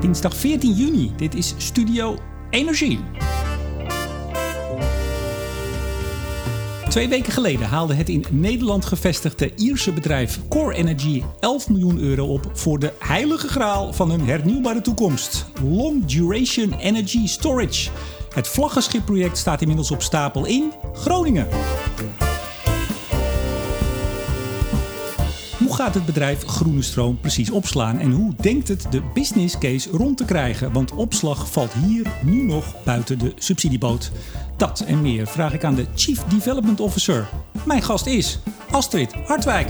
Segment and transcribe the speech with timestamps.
[0.00, 1.12] Dinsdag 14 juni.
[1.16, 2.18] Dit is Studio
[2.50, 2.98] Energie.
[6.88, 12.26] Twee weken geleden haalde het in Nederland gevestigde Ierse bedrijf Core Energy 11 miljoen euro
[12.26, 17.90] op voor de heilige graal van een hernieuwbare toekomst: Long Duration Energy Storage.
[18.34, 21.46] Het vlaggenschipproject staat inmiddels op stapel in Groningen.
[25.86, 30.16] Gaat het bedrijf Groene Stroom precies opslaan en hoe denkt het de business case rond
[30.16, 30.72] te krijgen?
[30.72, 34.12] Want opslag valt hier nu nog buiten de subsidieboot.
[34.56, 37.28] Dat en meer vraag ik aan de Chief Development Officer.
[37.66, 38.38] Mijn gast is
[38.70, 39.68] Astrid Hartwijk.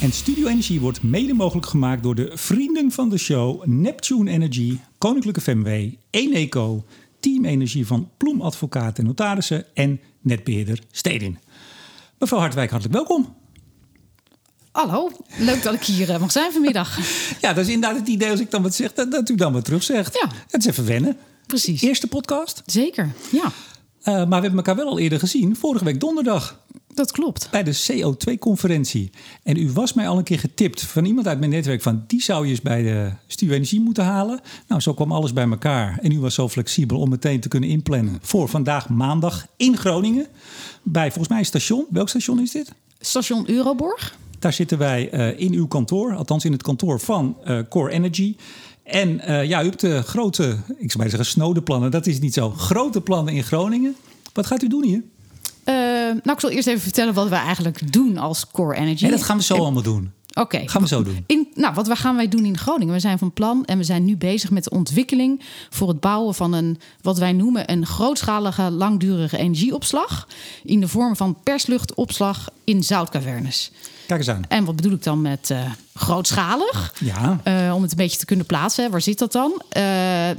[0.00, 4.78] En Studio Energie wordt mede mogelijk gemaakt door de vrienden van de show Neptune Energy,
[4.98, 6.84] Koninklijke FMW, Eneco,
[7.20, 11.38] Team Energie van Ploem Advocaten en Notarissen en netbeheerder Stedin.
[12.18, 13.36] Mevrouw Hartwijk, hartelijk welkom.
[14.72, 16.98] Hallo, leuk dat ik hier eh, mag zijn vanmiddag.
[17.40, 19.52] Ja, dat is inderdaad het idee als ik dan wat zeg, dat, dat u dan
[19.52, 20.14] wat terug zegt.
[20.14, 20.28] Ja.
[20.50, 21.16] Het is even wennen.
[21.46, 21.82] Precies.
[21.82, 22.62] Eerste podcast.
[22.66, 23.52] Zeker, ja,
[23.98, 26.60] Uh, maar we hebben elkaar wel al eerder gezien, vorige week donderdag,
[26.98, 27.48] dat klopt.
[27.50, 29.10] bij de CO2-conferentie.
[29.42, 32.22] En u was mij al een keer getipt van iemand uit mijn netwerk van die
[32.22, 34.40] zou je eens bij de Studio Energie moeten halen.
[34.68, 35.98] Nou, zo kwam alles bij elkaar.
[36.02, 40.26] En u was zo flexibel om meteen te kunnen inplannen voor vandaag maandag in Groningen.
[40.82, 41.86] Bij volgens mij een station.
[41.90, 42.72] Welk station is dit?
[43.00, 44.16] Station Euroborg.
[44.38, 48.36] Daar zitten wij eh, in uw kantoor, althans in het kantoor van eh, Core Energy.
[48.82, 52.20] En eh, ja, u hebt de grote, ik zou maar zeggen snode plannen, dat is
[52.20, 52.50] niet zo.
[52.50, 53.96] Grote plannen in Groningen.
[54.32, 55.02] Wat gaat u doen hier?
[55.68, 55.74] Eh,
[56.22, 59.02] nou, ik zal eerst even vertellen wat we eigenlijk doen als Core Energy.
[59.02, 60.12] Nee, dat gaan we zo allemaal doen.
[60.34, 60.62] Oké.
[60.68, 61.24] Gaan we zo doen.
[61.26, 62.94] In, nou, wat we- gaan wij doen in Groningen?
[62.94, 66.34] We zijn van plan en we zijn nu bezig met de ontwikkeling voor het bouwen
[66.34, 70.28] van een, wat wij noemen, een grootschalige, langdurige energieopslag.
[70.64, 73.70] In de vorm van persluchtopslag in zoutcavernes.
[74.06, 74.42] Kijk eens aan.
[74.48, 75.60] En wat bedoel ik dan met eh,
[75.94, 76.94] grootschalig?
[77.00, 78.84] Ja, Eh, om het een beetje te kunnen plaatsen.
[78.84, 78.90] hè.
[78.90, 79.62] Waar zit dat dan?
[79.68, 79.82] Eh,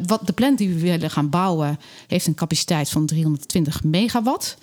[0.08, 4.58] wat de plant die we willen gaan bouwen heeft een capaciteit van 320 megawatt.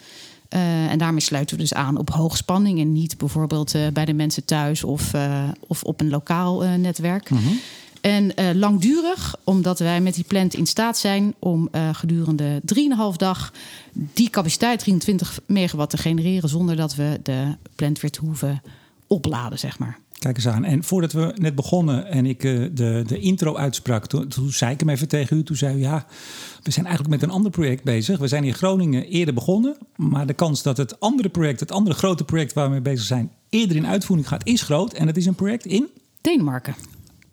[0.49, 4.15] Eh, en daarmee sluiten we dus aan op hoogspanning en niet bijvoorbeeld eh, bij de
[4.15, 7.31] mensen thuis of, eh, of op een lokaal netwerk.
[8.01, 13.53] En eh, langdurig, omdat wij met die plant in staat zijn om gedurende 3,5 dag
[13.93, 18.63] die capaciteit 23 megawatt te genereren zonder dat we de plant weer te hoeven
[19.07, 19.99] opladen, zeg maar.
[20.27, 20.65] Kijk eens aan.
[20.65, 24.73] En voordat we net begonnen en ik eh, de, de intro uitsprak, toen, toen zei
[24.73, 25.43] ik hem even tegen u.
[25.43, 26.07] Toen zei u, ja,
[26.63, 28.19] we zijn eigenlijk met een ander project bezig.
[28.19, 29.77] We zijn in Groningen eerder begonnen.
[29.97, 33.07] Maar de kans dat het andere project, het andere grote project waar we mee bezig
[33.07, 34.93] zijn, eerder in uitvoering gaat, is groot.
[34.93, 35.89] En het is een project in,
[36.21, 36.75] Denemarken.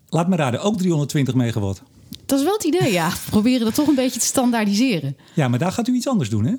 [0.08, 1.82] laat me raden, ook 320 megawatt.
[2.26, 3.08] Dat is wel het idee, ja.
[3.10, 5.16] We proberen dat toch een beetje te standaardiseren.
[5.34, 6.54] Ja, maar daar gaat u iets anders doen, hè?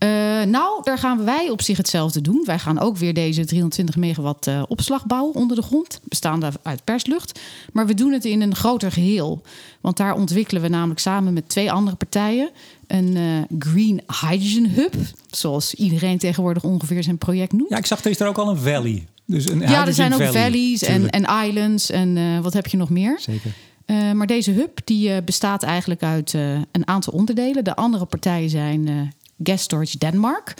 [0.00, 2.42] Eh, nou, daar gaan wij op zich hetzelfde doen.
[2.44, 6.84] Wij gaan ook weer deze 320 megawatt eh, opslag bouwen onder de grond, bestaande uit
[6.84, 7.40] perslucht.
[7.72, 9.42] Maar we doen het in een groter geheel.
[9.80, 12.50] Want daar ontwikkelen we namelijk samen met twee andere partijen
[12.86, 14.94] een eh, Green Hydrogen Hub.
[15.30, 17.70] Zoals iedereen tegenwoordig ongeveer zijn project noemt.
[17.70, 19.06] Ja, ik zag er ook al een valley.
[19.24, 20.42] Dus een Ja, er zijn ook valley.
[20.42, 23.18] valleys en, en islands en wat heb je nog meer?
[23.20, 23.52] Zeker.
[23.90, 27.64] Eh, maar deze hub die, eh, bestaat eigenlijk uit eh, een aantal onderdelen.
[27.64, 29.12] De andere partijen zijn
[29.42, 30.54] Gas Storage Denmark.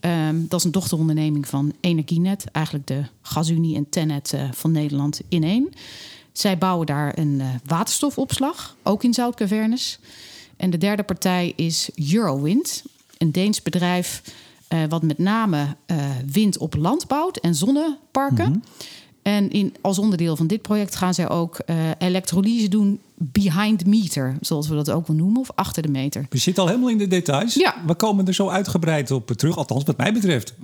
[0.00, 2.44] Ehm, dat is een dochteronderneming van Energienet.
[2.52, 5.68] Eigenlijk de GasUnie en Tennet van Nederland in één.
[6.32, 9.98] Zij bouwen daar een waterstofopslag, ook in zoutcavernes.
[10.56, 12.84] En de derde partij is Eurowind.
[13.18, 14.22] Een Deens bedrijf
[14.88, 15.76] wat met name
[16.26, 18.64] wind op land bouwt en zonneparken.
[19.24, 24.36] En in, als onderdeel van dit project gaan zij ook eh, elektrolyse doen behind meter,
[24.40, 26.26] zoals we dat ook wel noemen, of achter de meter.
[26.30, 27.54] We zitten al helemaal in de details.
[27.54, 27.74] Ja.
[27.86, 30.54] We komen er zo uitgebreid op terug, althans wat mij betreft.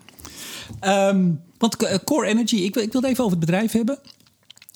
[0.80, 3.98] Ehm, want eh, Core Energy, ik wil, ik wil het even over het bedrijf hebben.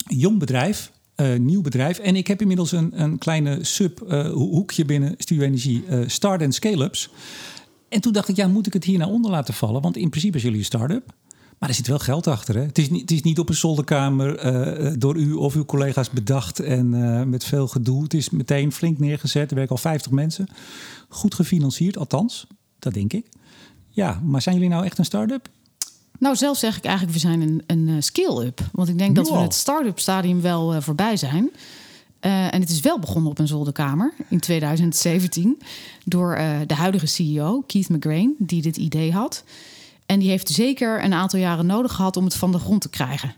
[0.06, 1.98] Een jong bedrijf, eh, nieuw bedrijf.
[1.98, 7.10] En ik heb inmiddels een, een kleine sub-hoekje binnen Studio Energie, Start and Scale-ups.
[7.88, 9.82] En toen dacht ik, ja, moet ik het hier nou onder laten vallen?
[9.82, 11.12] Want in principe is jullie een start-up.
[11.64, 12.54] Maar er zit wel geld achter.
[12.54, 12.62] Hè?
[12.62, 16.10] Het, is niet, het is niet op een zolderkamer eh, door u of uw collega's
[16.10, 18.02] bedacht en eh, met veel gedoe.
[18.02, 19.50] Het is meteen flink neergezet.
[19.50, 20.48] Er werken al 50 mensen.
[21.08, 22.46] Goed gefinancierd, althans.
[22.78, 23.26] Dat denk ik.
[23.88, 25.48] Ja, maar zijn jullie nou echt een start-up?
[26.18, 28.60] Nou, zelf zeg ik eigenlijk, we zijn een, een eh, scale-up.
[28.72, 31.50] Want ik denk dat we het start-up stadium wel eh, voorbij zijn.
[32.24, 35.58] Eh, en het is wel begonnen op een zolderkamer in 2017
[36.04, 39.44] door eh, de huidige CEO, Keith McGrain, die dit idee had.
[40.06, 42.88] En die heeft zeker een aantal jaren nodig gehad om het van de grond te
[42.88, 43.34] krijgen.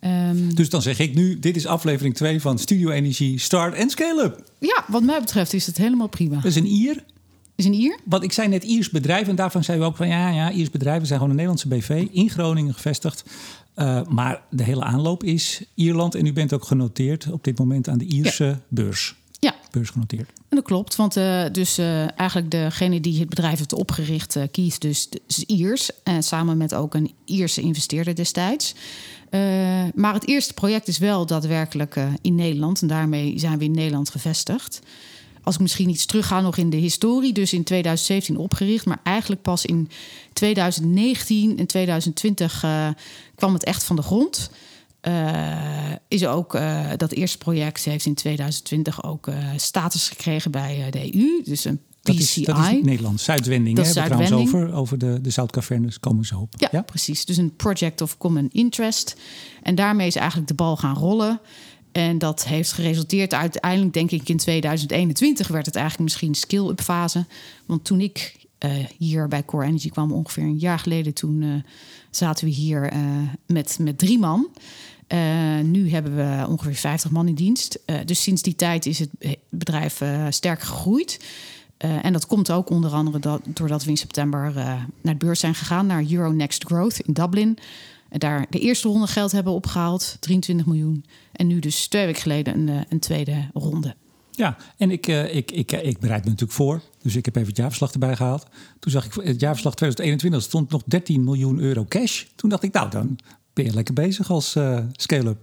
[0.00, 3.90] Ehm, Dus dan zeg ik nu, dit is aflevering 2 van Studio Energie Start en
[3.90, 4.42] Scale-up.
[4.58, 6.34] ja, wat mij betreft is het helemaal prima.
[6.34, 7.04] Dat is een Ier.
[7.54, 7.98] Is een Ier?
[8.04, 10.70] Want ik zei net Iers bedrijf en daarvan zei u ook van ja, ja, Iers
[10.70, 13.24] bedrijven zijn gewoon een Nederlandse BV in Groningen gevestigd.
[13.76, 16.14] Uh, maar de hele aanloop is Ierland.
[16.14, 18.44] En u bent ook genoteerd op dit moment aan de Ierse.
[18.44, 18.60] Ja.
[18.68, 19.14] Beurs
[19.70, 20.28] genoteerd.
[20.48, 24.42] En dat klopt, want uh, dus uh, eigenlijk degene die het bedrijf heeft opgericht, uh,
[24.50, 25.08] kiest dus,
[25.46, 25.90] Iers.
[26.02, 28.74] En samen met ook een Ierse investeerder destijds.
[29.94, 32.82] maar het eerste project is wel daadwerkelijk in Nederland.
[32.82, 34.80] En daarmee zijn we in Nederland gevestigd.
[35.42, 39.42] Als ik misschien iets terugga nog in de historie, dus in 2017 opgericht, maar eigenlijk
[39.42, 39.90] pas in
[40.32, 42.64] 2019 en 2020
[43.34, 44.50] kwam het echt van de grond.
[45.08, 50.86] Uh, is ook uh, dat eerste project heeft in 2020 ook uh, status gekregen bij
[50.90, 51.42] de EU.
[51.44, 52.12] Dus een PCI.
[52.12, 53.20] Dat is, dat is Nederland.
[53.20, 53.76] Zuidwending.
[53.76, 54.72] Dat hebben we trouwens over.
[54.72, 56.54] Over de, de zoutcavernes komen ze op.
[56.56, 57.24] Ja, ja, precies.
[57.24, 59.16] Dus een project of common interest.
[59.62, 61.40] En daarmee is eigenlijk de bal gaan rollen.
[61.92, 67.26] En dat heeft geresulteerd uiteindelijk, denk ik, in 2021 werd het eigenlijk misschien skill-up fase.
[67.66, 71.54] Want toen ik uh, hier bij Core Energy kwam, ongeveer een jaar geleden, toen uh,
[72.10, 73.00] zaten we hier uh,
[73.46, 74.48] met, met drie man.
[75.62, 77.78] Nu hebben we ongeveer 50 man in dienst.
[78.04, 79.10] dus sinds die tijd is het
[79.48, 81.24] bedrijf sterk gegroeid.
[81.76, 85.54] en dat komt ook onder andere dat, doordat we in september naar de beurs zijn
[85.54, 87.58] gegaan, naar Euronext Growth in Dublin.
[88.08, 91.04] En daar de eerste ronde geld hebben opgehaald, 23 miljoen.
[91.32, 93.94] En nu dus twee weken geleden een, een tweede ronde.
[94.38, 96.82] Ja, en ik, ik, ik, ik bereid me natuurlijk voor.
[97.02, 98.46] Dus ik heb even het jaarverslag erbij gehaald.
[98.78, 102.24] Toen zag ik het jaarverslag 2021 stond nog 13 miljoen euro cash.
[102.34, 103.18] Toen dacht ik, nou, dan
[103.58, 105.38] ben je lekker bezig als uh, scale-up.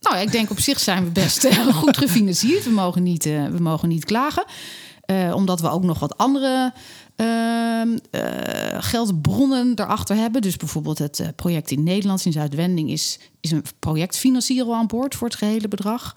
[0.00, 2.64] Nou, ik denk op zich zijn we best uh, goed gefinancierd.
[2.64, 4.44] We mogen niet, we mogen niet klagen.
[5.34, 6.72] omdat we ook nog wat andere
[7.16, 7.96] ehm,
[8.78, 10.42] geldbronnen erachter hebben.
[10.42, 15.28] Dus bijvoorbeeld het project in Nederland, in Zuidwending, is, is een projectfinancier aan boord voor
[15.28, 16.12] het gehele bedrag.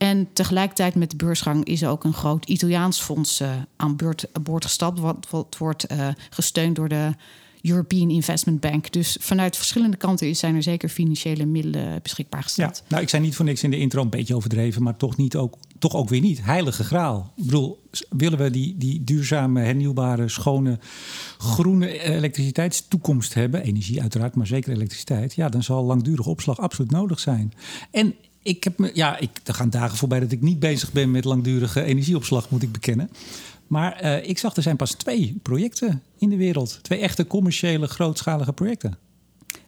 [0.00, 3.96] En tegelijkertijd met de beursgang is er ook een groot Italiaans fonds uh, aan,
[4.42, 4.98] boord gestapt.
[4.98, 7.14] Wat, wat wordt uh, gesteund door de
[7.62, 8.92] European Investment Bank.
[8.92, 12.76] Dus vanuit verschillende kanten zijn er zeker financiële middelen beschikbaar gesteld.
[12.76, 15.16] Ja, nou, ik zei niet voor niks in de intro een beetje overdreven, maar toch,
[15.16, 16.44] niet ook, toch ook weer niet.
[16.44, 17.32] Heilige graal.
[17.36, 20.78] Ik bedoel, willen we die, die duurzame, hernieuwbare, schone,
[21.38, 27.20] groene elektriciteitstoekomst hebben, energie uiteraard, maar zeker elektriciteit, ja, dan zal langdurige opslag absoluut nodig
[27.20, 27.52] zijn.
[27.90, 31.10] En ik heb me, ja, ik, er gaan dagen voorbij dat ik niet bezig ben
[31.10, 33.10] met langdurige energieopslag, moet ik bekennen.
[33.70, 36.78] Maar uh, ik zag er zijn pas twee projecten in de wereld.
[36.82, 38.98] Twee echte commerciële, grootschalige projecten.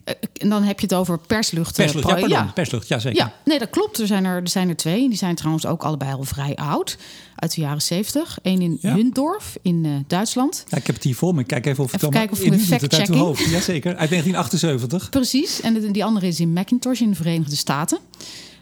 [0.05, 1.77] Uh, en dan heb je het over perslucht.
[1.77, 2.51] Perslucht, ja, pardon, ja.
[2.55, 3.19] perslucht, ja zeker.
[3.19, 3.99] Ja, nee, dat klopt.
[3.99, 5.09] Er zijn er, er zijn er twee.
[5.09, 6.99] Die zijn trouwens ook allebei al vrij oud.
[7.37, 8.39] Uit de jaren zeventig.
[8.43, 8.95] Eén in ja.
[8.95, 10.65] Hundorf in uh, Duitsland.
[10.69, 11.45] Ja, ik heb het hier voor me.
[11.45, 13.39] Kijk even of het even kijken of we fact-checking.
[13.39, 15.11] Jazeker, uit 1978.
[15.11, 15.61] Precies.
[15.61, 17.99] En die andere is in Macintosh in de Verenigde Staten.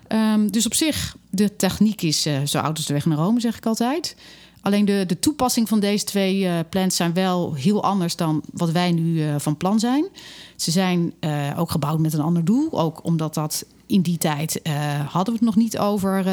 [0.09, 3.41] Um, dus op zich, de techniek is uh, zo oud als de weg naar Rome,
[3.41, 4.17] zeg ik altijd.
[4.63, 8.71] Alleen de, de toepassing van deze twee uh, plants zijn wel heel anders dan wat
[8.71, 10.07] wij nu uh, van plan zijn.
[10.57, 11.13] Ze zijn
[11.57, 12.81] ook gebouwd met een ander doel.
[12.81, 14.61] Ook omdat dat in die tijd
[15.09, 16.25] hadden we het nog niet over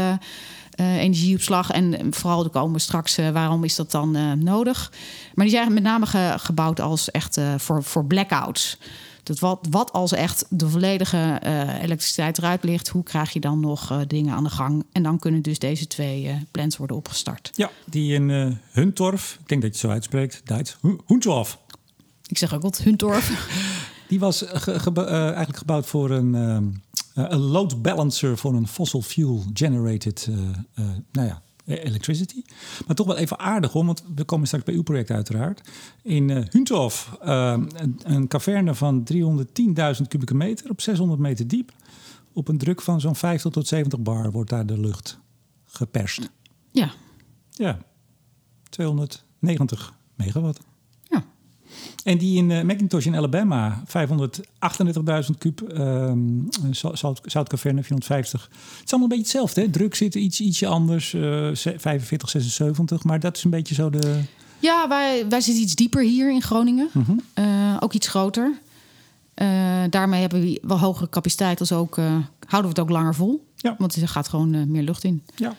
[0.76, 1.72] energieopslag.
[1.72, 4.92] En vooral er komen straks, waarom is dat dan nodig?
[5.34, 8.78] Maar die zijn met name ge gebouwd als echt voor, voor blackouts.
[9.28, 13.60] Dat wat, wat als echt de volledige uh, elektriciteit eruit ligt, hoe krijg je dan
[13.60, 14.86] nog uh, dingen aan de gang?
[14.92, 17.52] En dan kunnen dus deze twee uh, plants worden opgestart.
[17.54, 21.58] Ja, die in Huntorf, ik denk dat je het zo uitspreekt, Duits, Huntorf.
[22.28, 23.50] Ik zeg ook wat, Huntorf.
[24.10, 26.34] die was ge ge eigenlijk gebouwd voor een,
[27.14, 30.30] een load balancer voor een fossil fuel generated,
[31.12, 32.42] nou ja, eh, electricity.
[32.88, 35.70] Maar toch wel even aardig hoor, want we komen straks bij uw project uiteraard.
[36.02, 41.72] In uh, Hunthof, uh, een, een caverne van 310.000 kubieke meter op 600 meter diep.
[42.34, 45.20] Op een druk van zo'n 50 tot 70 bar wordt daar de lucht
[45.66, 46.30] geperst.
[46.72, 46.92] Ja.
[47.50, 47.80] Ja,
[48.70, 50.60] 290 megawatt.
[52.08, 58.42] En die in uh, Macintosh in Alabama, 538.000 kub, um, zout, zoutkaverne, 450.
[58.42, 59.62] Het is allemaal een beetje hetzelfde.
[59.62, 59.70] Hè?
[59.70, 63.04] Druk zit iets, ietsje anders, uh, 45, 76.
[63.04, 64.22] Maar dat is een beetje zo de...
[64.60, 66.90] Ja, wij, wij zitten iets dieper hier in Groningen.
[66.94, 67.22] Mm -hmm.
[67.36, 68.54] uh, ook iets groter.
[69.36, 69.48] Uh,
[69.90, 71.60] daarmee hebben we wel hogere capaciteit.
[71.60, 73.46] Als ook, houden we het ook langer vol.
[73.56, 73.76] Ja.
[73.78, 75.24] Want er gaat gewoon meer lucht in.
[75.36, 75.56] Ja.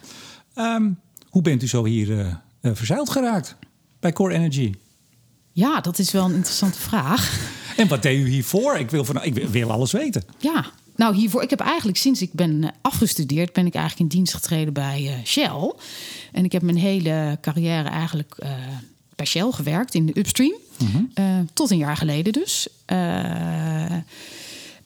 [0.77, 0.99] Um,
[1.29, 3.57] hoe bent u zo hier verzeild geraakt
[4.01, 4.73] bij Core Energy?
[5.59, 7.51] Ja, dat is wel een interessante vraag.
[7.77, 8.77] En wat deed u hiervoor?
[8.77, 10.25] Ik wil, van, ik wil alles weten.
[10.39, 14.17] Ja, nou hiervoor, ik heb eigenlijk sinds ik ben eh, afgestudeerd, ben ik eigenlijk in
[14.17, 15.73] dienst getreden bij uh, Shell.
[16.33, 18.51] En ik heb mijn hele carrière eigenlijk uh,
[19.17, 20.55] bij Shell gewerkt in de upstream.
[20.79, 21.11] Mm -hmm.
[21.15, 22.69] uh, tot een jaar geleden dus.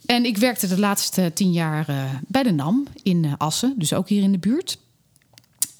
[0.06, 1.86] en ik werkte de laatste tien jaar
[2.26, 4.78] bij de NAM in Assen, dus ook hier in de buurt.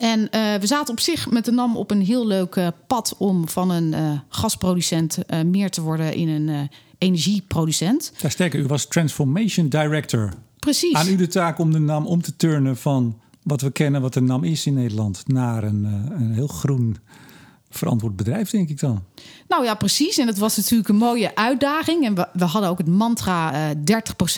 [0.02, 3.14] En eh, we zaten op zich met de NAM op een heel leuk eh, pad
[3.18, 8.12] om van een eh, gasproducent meer te worden in een energieproducent.
[8.18, 10.32] Ja, sterker, u was Transformation Director.
[10.58, 10.94] Precies.
[10.94, 14.14] Aan u de taak om de NAM om te turnen van wat we kennen, wat
[14.14, 16.96] de NAM is in Nederland, naar een, een heel groen
[17.70, 19.02] verantwoord bedrijf, denk ik dan.
[19.48, 20.18] Nou ja, precies.
[20.18, 22.04] En het was natuurlijk een mooie uitdaging.
[22.04, 23.76] En we, we hadden ook het mantra eh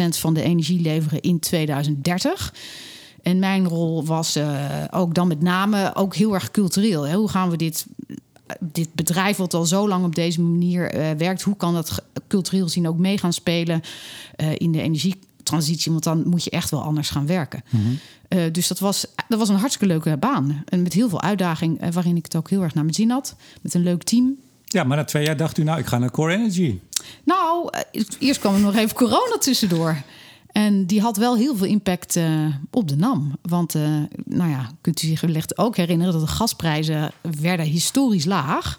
[0.06, 2.52] 30% van de energie leveren in 2030.
[3.24, 7.02] En mijn rol was eh, ook dan met name ook heel erg cultureel.
[7.06, 7.14] Hè?
[7.16, 7.86] Hoe gaan we dit,
[8.60, 12.68] dit bedrijf, wat al zo lang op deze manier eh, werkt, hoe kan dat cultureel
[12.68, 13.82] zien ook mee gaan spelen
[14.36, 15.92] eh, in de energietransitie?
[15.92, 17.64] Want dan moet je echt wel anders gaan werken.
[18.28, 20.62] Eh, dus dat was, dat was een hartstikke leuke baan.
[20.68, 23.36] En met heel veel uitdaging, waarin ik het ook heel erg naar mijn zin had.
[23.60, 24.36] Met een leuk team.
[24.64, 26.78] Ja, maar na twee jaar dacht u, nou, ik ga naar Core Energy.
[27.24, 27.70] Nou,
[28.18, 30.02] eerst kwam er nog even corona tussendoor.
[30.54, 33.36] En die had wel heel veel impact eh, op de NAM.
[33.42, 33.82] Want, eh,
[34.24, 36.12] nou ja, kunt u zich wellicht ook herinneren...
[36.12, 38.78] dat de gasprijzen werden historisch laag.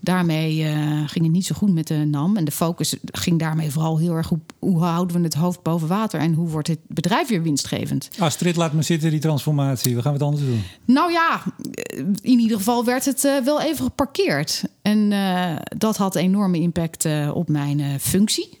[0.00, 0.72] Daarmee eh,
[1.06, 2.36] ging het niet zo goed met de NAM.
[2.36, 4.52] En de focus ging daarmee vooral heel erg op...
[4.58, 6.20] hoe houden we het hoofd boven water...
[6.20, 8.08] en hoe wordt het bedrijf weer winstgevend.
[8.18, 9.94] Astrid, laat me zitten, die transformatie.
[9.94, 10.62] We gaan wat anders doen.
[10.84, 11.42] Nou ja,
[12.20, 14.64] in ieder geval werd het wel even geparkeerd.
[14.82, 15.12] En
[15.76, 18.59] dat had enorme impact op mijn functie.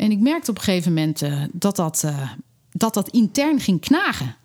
[0.00, 2.30] En ik merkte op een gegeven moment eh, dat, dat, eh,
[2.72, 4.36] dat dat intern ging knagen.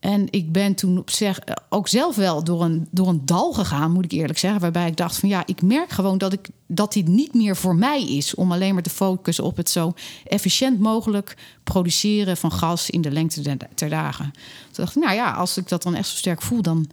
[0.00, 1.34] En ik ben toen op eh,
[1.68, 4.60] ook zelf wel door een, door een dal gegaan, moet ik eerlijk zeggen.
[4.60, 7.76] Waarbij ik dacht van ja, ik merk gewoon dat, ik, dat dit niet meer voor
[7.76, 8.34] mij is.
[8.34, 9.92] Om alleen maar te focussen op het zo
[10.24, 14.30] efficiënt mogelijk produceren van gas in de lengte der, ter dagen.
[14.70, 16.90] Toen dacht ik, nou ja, als ik dat dan echt zo sterk voel, dan,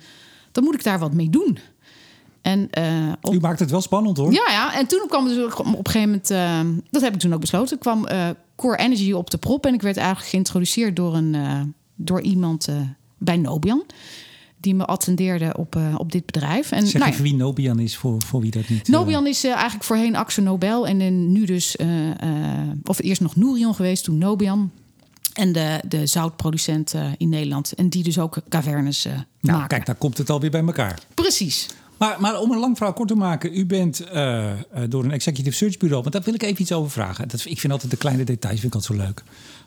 [0.51, 1.59] dan moet ik daar wat mee doen.
[2.41, 2.69] En,
[3.21, 4.33] op- U maakt het wel spannend, hoor.
[4.33, 6.59] ja, ja, en toen kwam dus op een gegeven moment, eh,
[6.91, 9.65] dat heb ik toen ook besloten, kwam eh, Core Energy op de prop.
[9.65, 11.35] En ik werd eigenlijk geïntroduceerd door, een,
[11.95, 12.69] door iemand
[13.17, 13.83] bij Nobian.
[14.59, 16.71] Die me attendeerde op, op dit bedrijf.
[16.71, 18.87] En, Zeg nou ja, even wie Nobian is voor, voor wie dat niet...
[18.87, 20.87] Nobian is eigenlijk voorheen Axo Nobel.
[20.87, 21.75] En nu dus,
[22.83, 24.71] of eerst nog Nourion geweest, toen Nobian.
[25.33, 27.73] En de, de zoutproducent in Nederland.
[27.73, 29.67] En die dus ook cavernes Nou, maken.
[29.67, 30.99] kijk, daar komt het alweer bij elkaar.
[31.13, 31.67] Precies.
[32.01, 35.11] Maar, maar om een lang verhaal kort te maken, u bent eh, eh, door een
[35.11, 37.27] executive search bureau, want daar wil ik even iets over vragen.
[37.27, 39.23] Dat, ik vind altijd de kleine details vind ik altijd zo leuk.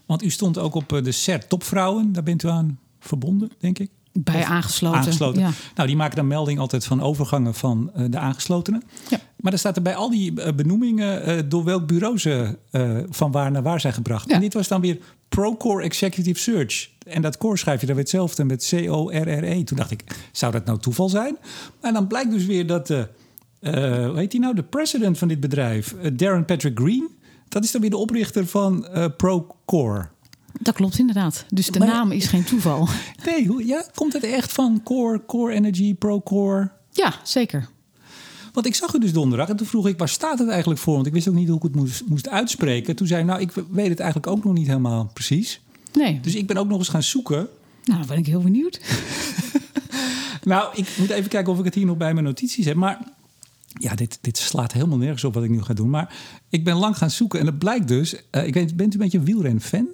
[0.07, 3.79] Want u stond ook op eh, de CERT Topvrouwen, daar bent u aan verbonden, denk
[3.79, 3.91] ik.
[4.13, 4.99] Bij Of aangesloten.
[4.99, 5.43] aangesloten.
[5.43, 5.51] Ja.
[5.75, 8.83] Nou, die maken dan melding altijd van overgangen van de aangeslotenen.
[9.09, 9.21] Ja.
[9.37, 12.59] Maar er staat er bij al die benoemingen door welk bureau ze
[13.11, 14.29] van waar naar waar zijn gebracht.
[14.29, 14.35] Ja.
[14.35, 14.99] En dit was dan weer
[15.35, 16.91] Procore Executive Search.
[17.07, 19.65] En dat core schrijf je dan weer hetzelfde met C-O-R-R-E.
[19.65, 21.37] Toen dacht ik, zou dat nou toeval zijn?
[21.81, 23.09] Maar dan blijkt dus weer dat de,
[23.61, 23.73] eh,
[24.07, 27.09] hoe heet die nou, de president van dit bedrijf, eh, Darren Patrick Green,
[27.49, 30.09] dat is dan weer de oprichter van eh, Procore.
[30.61, 31.45] Dat klopt inderdaad.
[31.49, 32.89] Dus de Maar- naam is geen toeval.
[33.25, 36.71] Nee, ja, komt het echt van Core, Core Energy, Procore?
[36.91, 37.69] Ja, zeker.
[38.55, 40.95] Want ik zag u dus donderdag en toen vroeg ik, waar staat het eigenlijk voor?
[40.95, 42.97] Want ik wist ook niet hoe ik het moest, moest uitspreken.
[42.97, 45.61] Toen zei ik, nou, ik weet het eigenlijk ook nog niet helemaal precies.
[45.93, 46.21] Nee.
[46.21, 47.49] Dus ik ben ook nog eens gaan zoeken.
[47.85, 48.81] Nou, dan ben ik heel benieuwd.
[50.45, 52.77] Nou, ik moet even kijken of ik het hier nog bij mijn notities heb.
[52.77, 52.99] Maar
[53.79, 55.91] ja, dit, dit slaat helemaal nergens op wat ik nu ga doen.
[55.91, 56.15] Maar
[56.49, 58.17] ik ben lang gaan zoeken en het blijkt dus...
[58.31, 59.87] eh, ik weet, bent u een beetje een wielren-fan?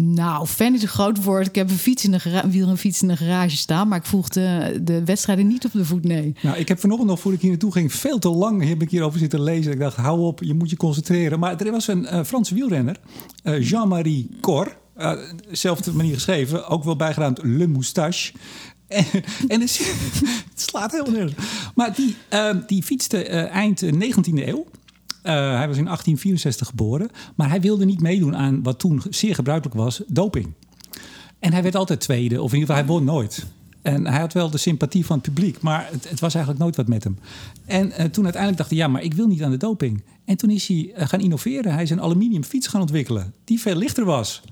[0.00, 1.46] Nou, fan is een groot woord.
[1.46, 4.28] Ik heb een fiets in de gara- wielrenfiets in de garage staan, maar ik volg
[4.28, 6.34] de, de wedstrijden niet op de voet, nee.
[6.42, 8.90] Nou, ik heb vanochtend nog, voordat ik hier naartoe ging, veel te lang heb ik
[8.90, 9.72] hierover zitten lezen.
[9.72, 11.38] Ik dacht, hou op, je moet je concentreren.
[11.38, 12.96] Maar er was een eh, Franse wielrenner,
[13.42, 14.76] eh, Jean-Marie Cor.
[14.94, 15.12] eh,
[15.50, 18.32] zelfde manier geschreven, ook wel bijgenaamd Le Moustache.
[18.88, 19.04] En,
[19.48, 19.70] en het,
[20.54, 21.32] slaat heel nergens.
[21.74, 22.16] Maar die,
[22.66, 24.66] die fietste eh, eind 19e eeuw.
[25.22, 27.10] Eh, hij was in 1864 geboren.
[27.34, 30.52] Maar hij wilde niet meedoen aan wat toen zeer gebruikelijk was, doping.
[31.38, 33.46] En hij werd altijd tweede, of in ieder geval hij won nooit.
[33.82, 36.76] En hij had wel de sympathie van het publiek, maar het, het was eigenlijk nooit
[36.76, 37.18] wat met hem.
[37.64, 40.02] En eh, toen uiteindelijk dacht hij, ja, maar ik wil niet aan de doping.
[40.24, 41.72] En toen is hij eh, gaan innoveren.
[41.72, 44.42] Hij is een aluminium fiets gaan ontwikkelen, die veel lichter was.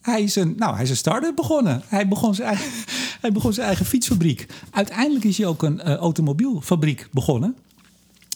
[0.00, 1.82] Hij is een, nou, hij een start-up begonnen.
[1.86, 2.70] Hij begon zijn eigen,
[3.20, 4.46] hij begon zijn eigen fietsfabriek.
[4.70, 7.56] Uiteindelijk is hij ook een automobielfabriek begonnen.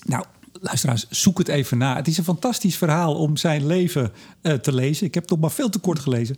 [0.05, 0.25] Nou,
[0.61, 1.97] luisteraars, zoek het even na.
[1.97, 5.07] Het is een fantastisch verhaal om zijn leven eh, te lezen.
[5.07, 6.37] Ik heb het nog maar veel te kort gelezen.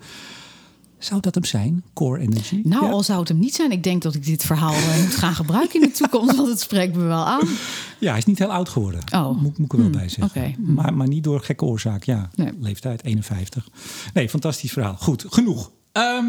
[0.99, 2.61] Zou dat hem zijn, Core Energy?
[2.65, 2.91] Nou, Ja?
[2.91, 5.35] al zou het hem niet zijn, ik denk dat ik dit verhaal eh, moet gaan
[5.35, 7.49] gebruiken in de toekomst, want het spreekt me wel aan.
[7.99, 9.01] Ja, hij is niet heel oud geworden.
[9.15, 9.41] Oh.
[9.43, 10.55] Moet, moet ik er wel Hmm, bij zeggen.
[10.55, 10.75] Hmm.
[10.75, 12.05] Maar, maar niet door gekke oorzaak.
[12.05, 12.53] Ja, Nee.
[12.61, 13.69] leeftijd 51.
[14.15, 14.97] Nee, fantastisch verhaal.
[14.97, 15.71] Goed, genoeg.
[15.93, 16.27] Ehm,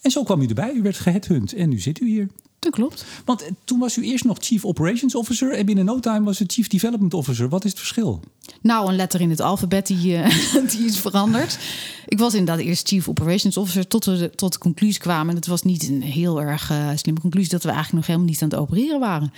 [0.00, 0.72] en zo kwam u erbij.
[0.74, 2.28] U werd geheadhunt en nu zit u hier.
[2.58, 3.04] Dat klopt.
[3.24, 6.40] Want eh, toen was u eerst nog Chief Operations Officer en binnen no time was
[6.40, 7.48] u Chief Development Officer.
[7.48, 8.20] Wat is het verschil?
[8.60, 10.34] Nou, een letter in het alfabet die, eh,
[10.70, 11.58] die is veranderd.
[12.06, 15.28] Ik was inderdaad eerst Chief Operations Officer tot we tot de conclusie kwamen.
[15.28, 18.28] En het was niet een heel erg uh, slimme conclusie dat we eigenlijk nog helemaal
[18.28, 19.32] niet aan het opereren waren.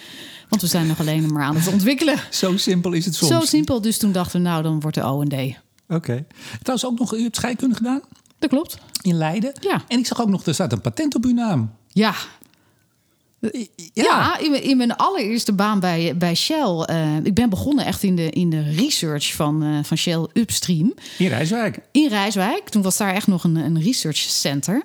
[0.49, 2.19] Want we zijn nog alleen maar aan het ontwikkelen.
[2.31, 3.33] Zo simpel is het soms.
[3.33, 3.81] Zo simpel.
[3.81, 5.33] Dus toen dachten we, nou, dan wordt de O&D.
[5.33, 5.55] Oké.
[5.89, 6.27] Okay.
[6.62, 8.00] Trouwens ook nog, u hebt scheikunde gedaan?
[8.39, 8.79] Dat klopt.
[9.03, 9.53] In Leiden?
[9.61, 9.83] Ja.
[9.89, 11.71] En ik zag ook nog, er staat een patent op uw naam.
[11.93, 12.15] Ja,
[13.41, 13.53] ja,
[13.93, 16.87] ja in, in, mijn allereerste baan bij, bij Shell.
[16.91, 20.95] Uh, ik ben begonnen echt in de, in de research van, uh, van Shell Upstream.
[21.19, 21.79] In Rijswijk?
[21.93, 22.69] In Rijswijk.
[22.69, 24.83] Toen was daar echt nog een, een research center.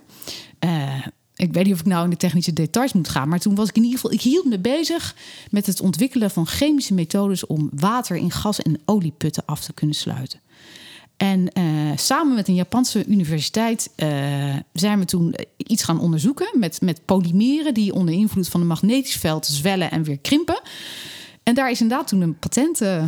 [0.65, 3.29] Uh, ik weet niet of ik nou in de technische details moet gaan.
[3.29, 4.13] Maar toen was ik in ieder geval.
[4.13, 5.15] Ik hield me bezig
[5.49, 9.95] met het ontwikkelen van chemische methodes om water in gas- en olieputten af te kunnen
[9.95, 10.39] sluiten.
[11.17, 16.81] En uh, samen met een Japanse universiteit uh, zijn we toen iets gaan onderzoeken met,
[16.81, 20.61] met polymeren die onder invloed van een magnetisch veld zwellen en weer krimpen.
[21.43, 23.03] En daar is inderdaad toen een patent uh,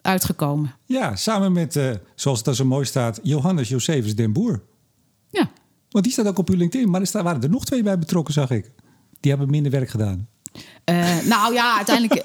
[0.00, 0.74] uitgekomen.
[0.86, 1.80] Ja, samen met,
[2.14, 4.62] zoals het daar zo mooi staat, Johannes Josephus den Boer.
[5.30, 5.50] Ja.
[5.90, 8.34] Want die staat ook op uw LinkedIn, maar er waren er nog twee bij betrokken,
[8.34, 8.70] zag ik.
[9.20, 10.28] Die hebben minder werk gedaan.
[10.90, 12.24] Uh, nou ja, uiteindelijk,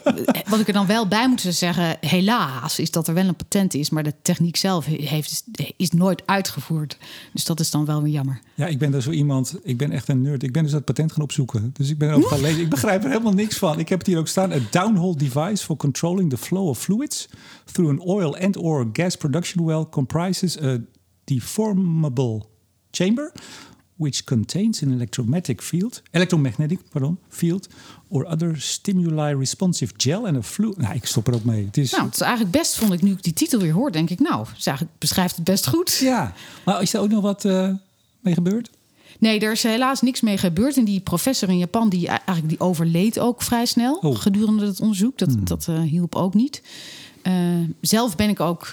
[0.49, 3.73] wat ik er dan wel bij moet zeggen, helaas, is dat er wel een patent
[3.73, 5.43] is, maar de techniek zelf heeft,
[5.77, 6.97] is nooit uitgevoerd.
[7.33, 8.39] Dus dat is dan wel weer jammer.
[8.55, 10.43] Ja, ik ben daar zo iemand, ik ben echt een nerd.
[10.43, 11.69] Ik ben dus dat patent gaan opzoeken.
[11.73, 12.61] Dus ik ben ook gaan lezen.
[12.61, 13.79] Ik begrijp er helemaal niks van.
[13.79, 17.29] Ik heb het hier ook staan: a downhole device for controlling the flow of fluids
[17.71, 20.77] through an oil and or gas production well comprises a
[21.23, 22.45] deformable
[22.91, 23.31] chamber
[23.99, 27.67] which contains an electromagnetic field, electromagnetic pardon, field
[28.09, 30.77] or other stimuli responsive gel en een fluid.
[30.77, 31.65] Nou, ik stop er ook mee.
[31.65, 33.91] Het is, nou, het is eigenlijk best, vond ik nu ik die titel weer hoor,
[33.91, 35.97] denk ik, nou, het eigenlijk beschrijft het best goed.
[35.97, 36.33] Ja,
[36.65, 37.73] maar is er ook nog wat uh,
[38.19, 38.69] mee gebeurd?
[39.19, 40.77] Nee, er is helaas niks mee gebeurd.
[40.77, 44.15] En die professor in Japan, die eigenlijk die overleed ook vrij snel oh.
[44.15, 45.17] gedurende het onderzoek.
[45.17, 45.45] Dat, hmm.
[45.45, 46.61] dat uh, hielp ook niet.
[47.23, 47.33] Uh,
[47.81, 48.71] zelf ben ik ook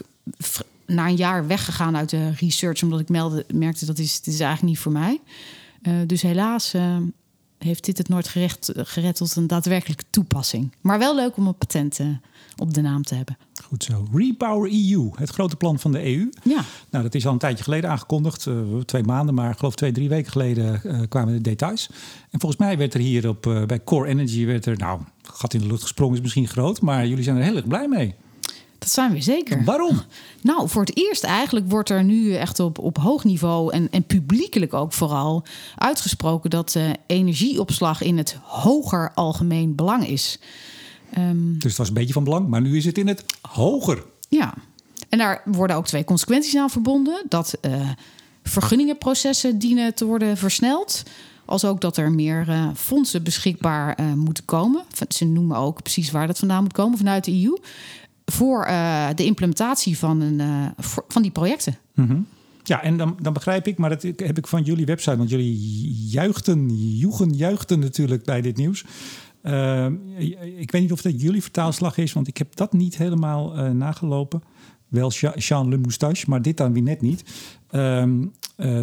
[0.86, 4.40] na een jaar weggegaan uit de research, omdat ik meldde, merkte dat is, dit is
[4.40, 5.20] eigenlijk niet voor mij.
[5.82, 6.74] Uh, dus helaas
[7.58, 10.72] heeft dit het nooit gerecht, gered tot een daadwerkelijke toepassing.
[10.80, 12.06] Maar wel leuk om een patent uh,
[12.56, 13.36] op de naam te hebben.
[13.64, 14.06] Goed zo.
[14.12, 16.30] Repower EU, het grote plan van de EU.
[16.42, 16.64] Ja.
[16.90, 18.46] Nou, dat is al een tijdje geleden aangekondigd.
[18.84, 21.90] twee maanden, maar ik geloof twee, drie weken geleden kwamen de details.
[22.30, 25.60] En volgens mij werd er hier op, bij Core Energy, werd er, nou, gat in
[25.60, 28.14] de lucht gesprongen is misschien groot, maar jullie zijn er heel erg blij mee.
[28.86, 29.64] Dat zijn we zeker.
[29.64, 30.00] Waarom?
[30.40, 34.04] Nou, voor het eerst eigenlijk wordt er nu echt op, op hoog niveau en, en
[34.04, 35.44] publiekelijk ook vooral
[35.76, 40.38] uitgesproken dat uh, energieopslag in het hoger algemeen belang is.
[41.18, 44.04] Um, dus het was een beetje van belang, maar nu is het in het hoger.
[44.28, 44.54] Ja,
[45.08, 47.90] en daar worden ook twee consequenties aan verbonden: dat uh,
[48.42, 51.02] vergunningenprocessen dienen te worden versneld.
[51.44, 54.82] Als ook dat er meer uh, fondsen beschikbaar uh, moeten komen.
[55.08, 57.56] Ze noemen ook precies waar dat vandaan moet komen vanuit de EU
[58.32, 61.78] voor uh, de implementatie van, een, uh, voor, van die projecten.
[61.94, 62.26] Mm -hmm.
[62.62, 65.58] Ja, en dan, dan begrijp ik, maar dat heb ik van jullie website, want jullie
[66.08, 68.84] juichten, joegen, juichten natuurlijk bij dit nieuws.
[69.42, 69.86] Uh,
[70.58, 73.70] ik weet niet of dat jullie vertaalslag is, want ik heb dat niet helemaal uh,
[73.70, 74.42] nagelopen.
[74.88, 77.24] Wel Jean Le Moustache, maar dit dan weer net niet.
[77.70, 78.04] Uh,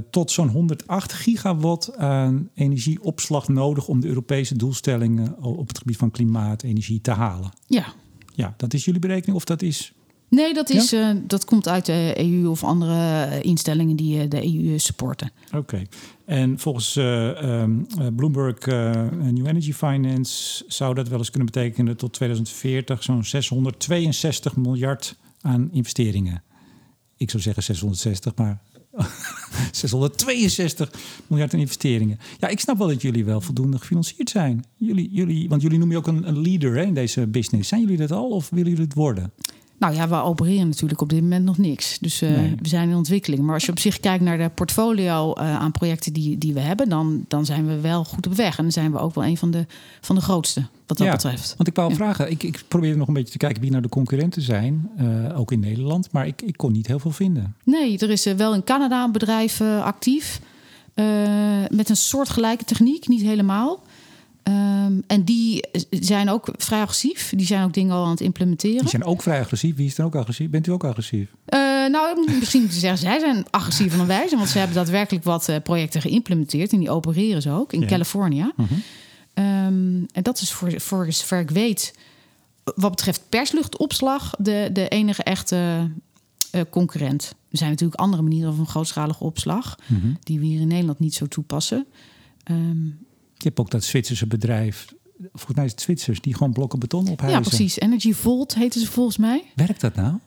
[0.10, 6.12] tot zo'n 108 gigawatt aan energieopslag nodig om de Europese doelstellingen op het gebied van
[6.12, 7.52] klimaat, energie te halen.
[7.68, 7.86] Ja,
[8.34, 9.94] ja, dat is jullie berekening of dat is.
[10.30, 11.14] Nee, dat, is, ja?
[11.14, 15.32] uh, dat komt uit de EU of andere instellingen die uh, de EU supporten.
[15.48, 15.58] Oké.
[15.58, 15.88] Okay.
[16.26, 18.66] En volgens uh, um, Bloomberg
[19.32, 25.70] New Energy Finance zou dat wel eens kunnen betekenen tot 2040 zo'n 662 miljard aan
[25.72, 26.44] investeringen.
[27.18, 28.62] Ik zou zeggen 660, maar
[29.72, 30.92] 662
[31.28, 32.20] miljard aan investeringen.
[32.40, 34.66] Ja, ik snap wel dat jullie wel voldoende gefinancierd zijn.
[34.78, 37.70] Jullie, jullie, want jullie noemen je ook een, een leader hè, in deze business.
[37.70, 39.32] Zijn jullie dat al of willen jullie het worden?
[39.78, 41.98] Nou ja, we opereren natuurlijk op dit moment nog niks.
[42.00, 42.56] Dus uh, nee.
[42.62, 43.42] we zijn in ontwikkeling.
[43.42, 46.60] Maar als je op zich kijkt naar de portfolio uh, aan projecten die, die we
[46.60, 48.58] hebben, dan, dan zijn we wel goed op weg.
[48.58, 49.66] En dan zijn we ook wel een van de,
[50.02, 51.54] van de grootste wat dat ja, betreft.
[51.58, 51.96] Want ik wou ja.
[51.96, 55.40] vragen, ik, ik probeer nog een beetje te kijken wie nou de concurrenten zijn, uh,
[55.40, 56.12] ook in Nederland.
[56.12, 57.56] Maar ik, ik kon niet heel veel vinden.
[57.64, 60.40] Nee, er is wel in Canada een bedrijf actief
[61.70, 63.80] met een soortgelijke techniek, niet helemaal.
[64.44, 67.34] Um, en die zijn ook vrij agressief.
[67.36, 68.80] Die zijn ook dingen al aan het implementeren.
[68.80, 69.76] Die zijn ook vrij agressief.
[69.76, 70.50] Wie is dan ook agressief?
[70.50, 71.30] Bent u ook agressief?
[71.30, 74.40] Uh, nou, misschien zeggen, zij zijn agressiever dan wij zijn.
[74.40, 76.72] Want ze hebben daadwerkelijk wat uh, projecten geïmplementeerd.
[76.72, 77.88] En die opereren ze ook in ja.
[77.88, 78.52] Californië.
[78.58, 78.68] Uh
[79.36, 79.66] -huh.
[79.66, 81.94] um, en dat is voor, voor zover ik weet...
[82.64, 84.36] wat betreft persluchtopslag...
[84.40, 85.90] de, de enige echte
[86.52, 87.36] uh, concurrent.
[87.52, 89.78] Er zijn natuurlijk andere manieren van grootschalige opslag...
[89.86, 90.16] -huh.
[90.20, 91.86] die we hier in Nederland niet zo toepassen...
[92.52, 93.00] Um,
[93.44, 94.94] Je hebt ook dat Zwitserse bedrijf,
[95.32, 97.38] volgens mij is het Zwitsers, die gewoon blokken beton ophijzen.
[97.38, 97.80] Ja, precies.
[97.80, 99.44] Energy Volt heten ze volgens mij.
[99.56, 100.18] Werkt dat nou?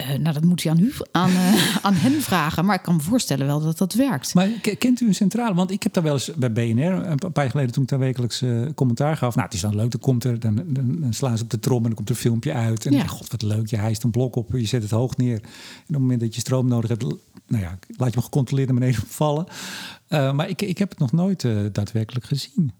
[0.00, 2.64] Uh, nou, dat moet u aan, u, aan, uh, aan hen vragen.
[2.64, 4.34] Maar ik kan me voorstellen wel dat dat werkt.
[4.34, 5.54] Maar kent u een centrale?
[5.54, 7.98] Want ik heb daar wel eens bij BNR, een paar jaar geleden toen ik daar
[7.98, 9.34] wekelijks uh, commentaar gaf.
[9.34, 11.60] Nou, het is dan leuk, dan komt er, dan, dan, dan slaan ze op de
[11.60, 12.86] trom en dan komt er een filmpje uit.
[12.86, 13.06] En ja.
[13.06, 15.34] god, wat leuk, je hijst een blok op, je zet het hoog neer.
[15.34, 18.68] En op het moment dat je stroom nodig hebt, nou ja, laat je hem gecontroleerd
[18.68, 19.46] naar beneden vallen.
[20.08, 22.72] maar ik, ik heb het nog nooit daadwerkelijk gezien.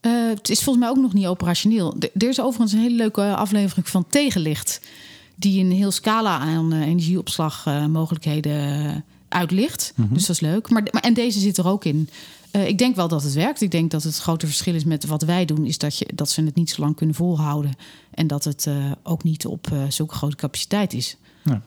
[0.00, 1.96] Het is volgens mij ook nog niet operationeel.
[1.98, 4.80] Er is overigens een hele leuke aflevering van Tegenlicht.
[5.42, 8.96] Die een heel scala aan uh, energieopslagmogelijkheden uh,
[9.28, 9.92] uitlicht.
[9.96, 10.14] Mm -hmm.
[10.14, 10.70] Dus dat is leuk.
[10.70, 12.08] Maar, maar, en deze zit er ook in.
[12.50, 13.60] ik denk wel dat het werkt.
[13.60, 16.30] Ik denk dat het grote verschil is met wat wij doen, is dat, je, dat
[16.30, 17.72] ze het niet zo lang kunnen volhouden.
[18.10, 18.68] En dat het
[19.02, 21.16] ook niet op zulke grote capaciteit is.
[21.44, 21.62] Ja.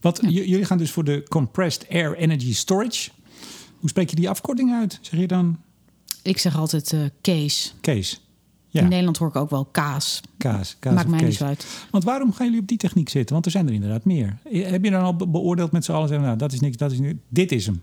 [0.00, 0.28] Wat, ja.
[0.28, 3.10] Jullie gaan dus voor de Compressed Air Energy Storage.
[3.78, 4.98] Hoe spreek je die afkorting uit?
[5.00, 5.58] Zeg je dan
[6.22, 7.74] ik zeg altijd uh, Kees.
[8.70, 8.82] Ja.
[8.82, 10.20] In Nederland hoor ik ook wel kaas.
[10.36, 10.76] Kaas.
[10.78, 11.66] kaas Maakt mij niet zo uit.
[11.90, 13.32] Want waarom gaan jullie op die techniek zitten?
[13.32, 14.38] Want er zijn er inderdaad meer.
[14.50, 16.08] Heb je dan al beoordeeld met z'n allen?
[16.08, 17.18] Zeggen, nou, dat is niks, dat is niks.
[17.28, 17.82] Dit is hem.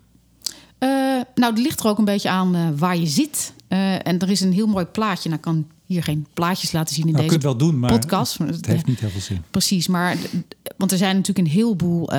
[0.80, 0.90] Uh,
[1.36, 3.54] nou, het ligt er ook een beetje aan uh, waar je zit.
[3.70, 5.30] Uh, en er is een heel mooi plaatje.
[5.30, 7.92] Nou, ik kan hier geen plaatjes laten zien in nou, deze kunt wel doen, maar
[7.92, 8.38] podcast.
[8.38, 9.44] Het, het heeft niet heel veel zin.
[9.52, 10.18] Precies, maar
[10.78, 12.10] want er zijn natuurlijk een heleboel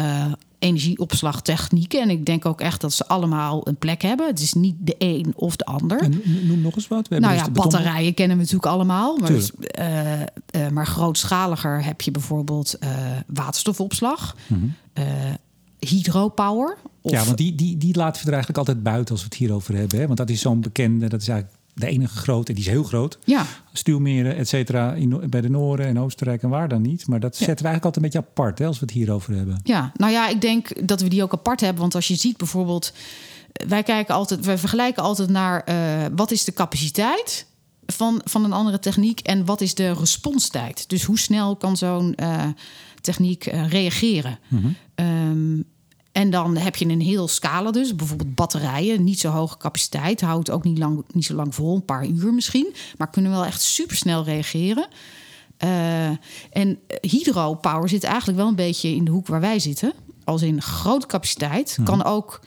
[0.59, 2.03] energieopslagtechnieken.
[2.03, 4.27] En ik denk ook echt dat ze allemaal een plek hebben.
[4.27, 6.01] Het is niet de een of de ander.
[6.01, 7.09] En noem nog eens wat.
[7.09, 9.17] We nou dus ja, batterijen kennen we natuurlijk allemaal.
[9.17, 12.91] Maar, dus, uh, uh, maar grootschaliger heb je bijvoorbeeld uh,
[13.27, 14.37] waterstofopslag.
[14.47, 15.37] Mm -hmm.
[15.79, 16.77] hydropower.
[17.01, 17.11] Of...
[17.11, 19.75] Ja, want die, die, die laten we er eigenlijk altijd buiten als we het hierover
[19.75, 19.99] hebben.
[19.99, 20.07] Hè?
[20.07, 23.19] Want dat is zo'n bekende, dat is eigenlijk de enige grote, die is heel groot.
[23.25, 23.47] Ja.
[23.73, 27.07] Stuwmeren, et cetera, in, bij de Noorden en Oostenrijk en waar dan niet.
[27.07, 27.45] Maar dat ja.
[27.45, 29.61] zetten we eigenlijk altijd een beetje apart hè, als we het hierover hebben.
[29.63, 31.81] Ja, nou ja, ik denk dat we die ook apart hebben.
[31.81, 32.93] Want als je ziet bijvoorbeeld,
[33.69, 35.75] wij kijken altijd, wij vergelijken altijd naar uh,
[36.17, 37.47] wat is de capaciteit
[37.87, 40.89] van, van een andere techniek en wat is de responstijd.
[40.89, 42.45] Dus hoe snel kan zo'n uh,
[43.01, 44.39] techniek uh, reageren.
[44.49, 44.63] Mhm.
[44.63, 45.07] Mm -hmm.
[45.07, 45.65] um,
[46.19, 47.95] en dan heb je een heel scala dus.
[47.95, 50.21] Bijvoorbeeld batterijen, niet zo hoge capaciteit.
[50.21, 52.75] Houdt ook niet, lang, niet zo lang vol, een paar uur misschien.
[52.97, 54.89] Maar kunnen wel echt supersnel reageren.
[55.65, 56.09] Uh,
[56.51, 59.93] en hydropower zit eigenlijk wel een beetje in de hoek waar wij zitten.
[60.25, 61.77] Als in grote capaciteit.
[61.79, 61.87] Mhm.
[61.87, 62.41] Kan ook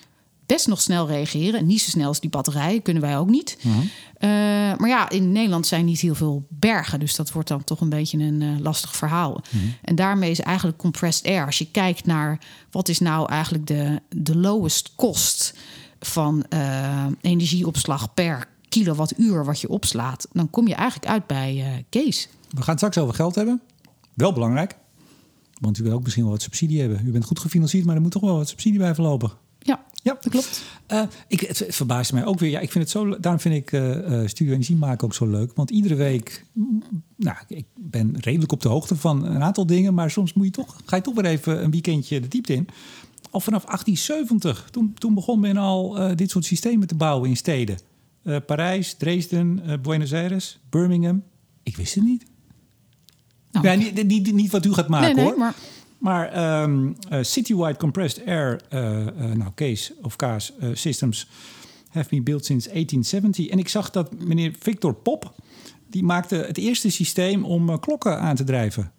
[0.51, 1.65] best nog snel reageren.
[1.65, 3.57] Niet zo snel als die batterijen, kunnen wij ook niet.
[3.61, 3.77] Mhm.
[3.77, 4.29] Uh,
[4.77, 6.99] maar ja, in Nederland zijn niet heel veel bergen.
[6.99, 9.41] Dus dat wordt dan toch een beetje een uh, lastig verhaal.
[9.49, 9.65] Mhm.
[9.81, 11.45] En daarmee is eigenlijk compressed air.
[11.45, 12.39] Als je kijkt naar
[12.71, 15.53] wat is nou eigenlijk de, de lowest cost
[15.99, 22.27] van uh, energieopslag per kilowattuur wat je opslaat, dan kom je eigenlijk uit bij Kees.
[22.49, 23.61] We gaan het straks over geld hebben.
[24.13, 24.75] Wel belangrijk.
[25.59, 27.01] Want u wil ook misschien wel wat subsidie hebben.
[27.05, 29.31] U bent goed gefinancierd, maar er moet toch wel wat subsidie bij verlopen.
[30.03, 30.63] Ja, dat klopt.
[30.91, 32.49] Uh, ik, het, verbaast mij ook weer.
[32.49, 35.51] Ja, ik vind het zo, daarom vind ik uh, Studio Energie maken ook zo leuk.
[35.55, 36.45] Want iedere week,
[37.15, 39.93] nou, ik ben redelijk op de hoogte van een aantal dingen.
[39.93, 42.67] Maar soms moet je toch, ga je toch weer even een weekendje de diepte in.
[43.29, 47.37] Al vanaf 1870, toen, toen begon men al uh, dit soort systemen te bouwen in
[47.37, 47.77] steden.
[48.45, 51.23] Parijs, Dresden, Buenos Aires, Birmingham.
[51.63, 52.25] Ik wist het niet.
[53.51, 55.37] Nou, ja, niet, niet, niet, wat u gaat maken nee, nee, hoor.
[55.37, 55.55] Maar...
[56.01, 61.27] Maar um, uh, citywide compressed air, uh, uh, nou Case of Kaas systems
[61.89, 63.47] have been built since 1870.
[63.47, 65.35] En ik zag dat meneer Victor Pop,
[65.87, 68.91] die maakte het eerste systeem om klokken aan te drijven.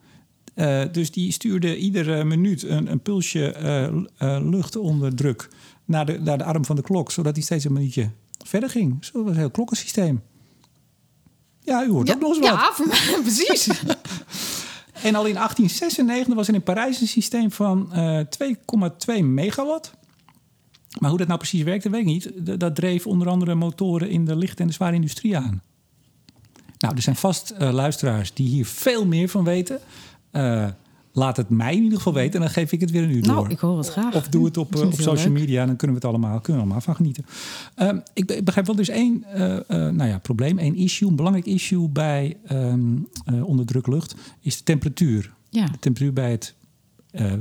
[0.92, 3.54] dus die stuurde iedere minuut een, een pulsje
[4.42, 5.48] lucht onder druk
[5.84, 8.10] naar de, naar de arm van de klok, zodat die steeds een minuutje
[8.44, 9.04] verder ging.
[9.04, 10.22] Zo was een heel klokkensysteem.
[11.60, 12.48] Ja, u hoort ja, ook nog eens wat.
[12.48, 13.68] Ja, voor mij, precies.
[15.02, 18.20] En al in 1896 was er in Parijs een systeem van uh,
[19.18, 19.92] 2,2 megawatt.
[20.98, 22.30] Maar hoe dat nou precies werkte, weet ik niet.
[22.60, 25.62] Dat dreef onder andere motoren in de lichte en de zware industrie aan.
[26.78, 29.80] Nou, er zijn vast uh, luisteraars die hier veel meer van weten.
[30.32, 30.68] Uh,
[31.12, 33.22] laat het mij in ieder geval weten en dan geef ik het weer een uur
[33.22, 33.50] nou, door.
[33.50, 34.14] ik hoor het graag.
[34.14, 36.80] Of doe het op, op social media, dan kunnen we het allemaal, kunnen we allemaal
[36.80, 37.24] van genieten.
[37.78, 41.46] Uh, ik, begrijp wel, dus één uh, uh, nou ja, probleem, één issue, een belangrijk
[41.46, 43.08] issue bij um,
[43.42, 45.32] onder druk lucht, is de temperatuur.
[45.50, 45.66] Ja.
[45.66, 46.54] De temperatuur bij het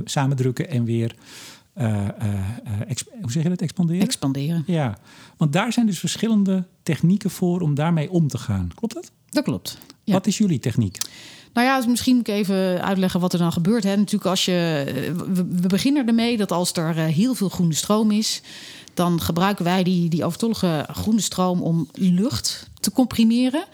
[0.04, 1.14] samendrukken en weer,
[3.20, 4.02] hoe zeg je dat, expanderen?
[4.02, 4.62] Expanderen.
[4.66, 4.98] Ja,
[5.36, 8.70] want daar zijn dus verschillende technieken voor om daarmee om te gaan.
[8.74, 9.12] Klopt dat?
[9.28, 9.78] Dat klopt.
[10.04, 10.12] Ja.
[10.12, 10.98] Wat is jullie techniek?
[11.52, 13.84] Nou ja, dus misschien moet ik even uitleggen wat er dan gebeurt.
[13.84, 13.96] Hè.
[13.96, 14.84] Natuurlijk, als je,
[15.32, 18.42] we, we beginnen ermee dat als er heel veel groene stroom is,
[18.94, 23.64] dan gebruiken wij die, die overtollige groene stroom om lucht te comprimeren.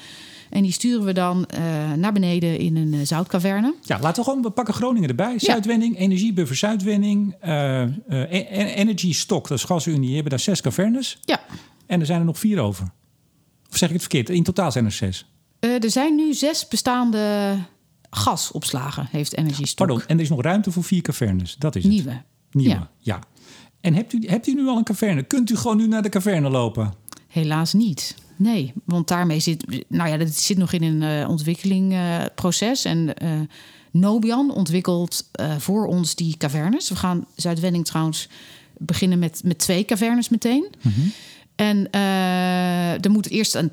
[0.50, 3.74] En die sturen we dan uh, naar beneden in een zoutkaverne.
[3.82, 5.38] Ja, laten we gewoon, we pakken Groningen erbij.
[5.38, 6.00] Zuidwending, ja.
[6.00, 7.82] energiebuffer Zuidwending, uh,
[8.78, 11.18] Energy Stock, dat is gasunie, die hebben daar zes cavernes.
[11.24, 11.40] Ja.
[11.86, 12.90] En er zijn er nog vier over.
[13.70, 14.30] Of zeg ik het verkeerd?
[14.30, 15.26] In totaal zijn er zes.
[15.60, 17.56] Eh, er zijn nu zes bestaande
[18.10, 19.86] gasopslagen, heeft Energy Stock.
[19.86, 21.56] Pardon, en er is nog ruimte voor vier cavernes.
[21.58, 21.92] Dat is het.
[21.92, 22.22] Nieuwe.
[22.50, 22.90] Nieuwe, Ja.
[22.98, 23.18] ja.
[23.80, 25.22] En hebt u, hebt u nu al een caverne?
[25.22, 26.94] Kunt u gewoon nu naar de caverne lopen?
[27.28, 28.14] Helaas niet.
[28.36, 32.84] Nee, want daarmee zit, nou ja, dat zit nog in een eh, ontwikkelingproces.
[32.84, 33.30] en eh,
[33.90, 36.88] Nobian ontwikkelt voor ons die cavernes.
[36.88, 38.28] We gaan Zuidwending trouwens
[38.78, 40.66] beginnen met, met twee cavernes meteen.
[41.56, 43.72] En eh, er moet eerst een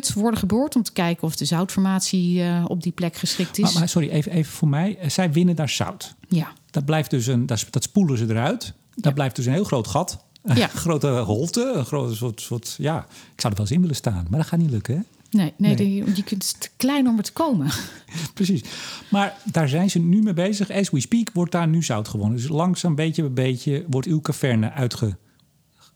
[0.00, 3.64] testput worden geboord om te kijken of de zoutformatie eh, op die plek geschikt is.
[3.64, 4.98] Maar, maar sorry, even, even voor mij.
[4.98, 6.14] Eh, Zij winnen daar zout.
[6.28, 6.52] ja.
[6.70, 8.72] Dat, blijft dus een, dat, dat spoelen ze eruit.
[8.94, 10.24] Daar blijft dus een heel groot gat.
[10.54, 10.62] Ja.
[10.62, 11.72] Een grote holte.
[11.76, 12.74] Een grote soort, soort...
[12.78, 14.26] Ja, ik zou er wel eens in willen staan.
[14.30, 15.00] Maar dat gaat niet lukken, hè?
[15.30, 15.76] Nee, nee, Nee.
[15.76, 17.70] Die, je kunt het is te klein om er te komen.
[18.34, 18.62] Precies.
[19.10, 20.70] Maar daar zijn ze nu mee bezig.
[20.70, 22.36] As we speak wordt daar nu zout gewonnen.
[22.36, 24.72] Dus langzaam, beetje bij beetje, wordt uw caverne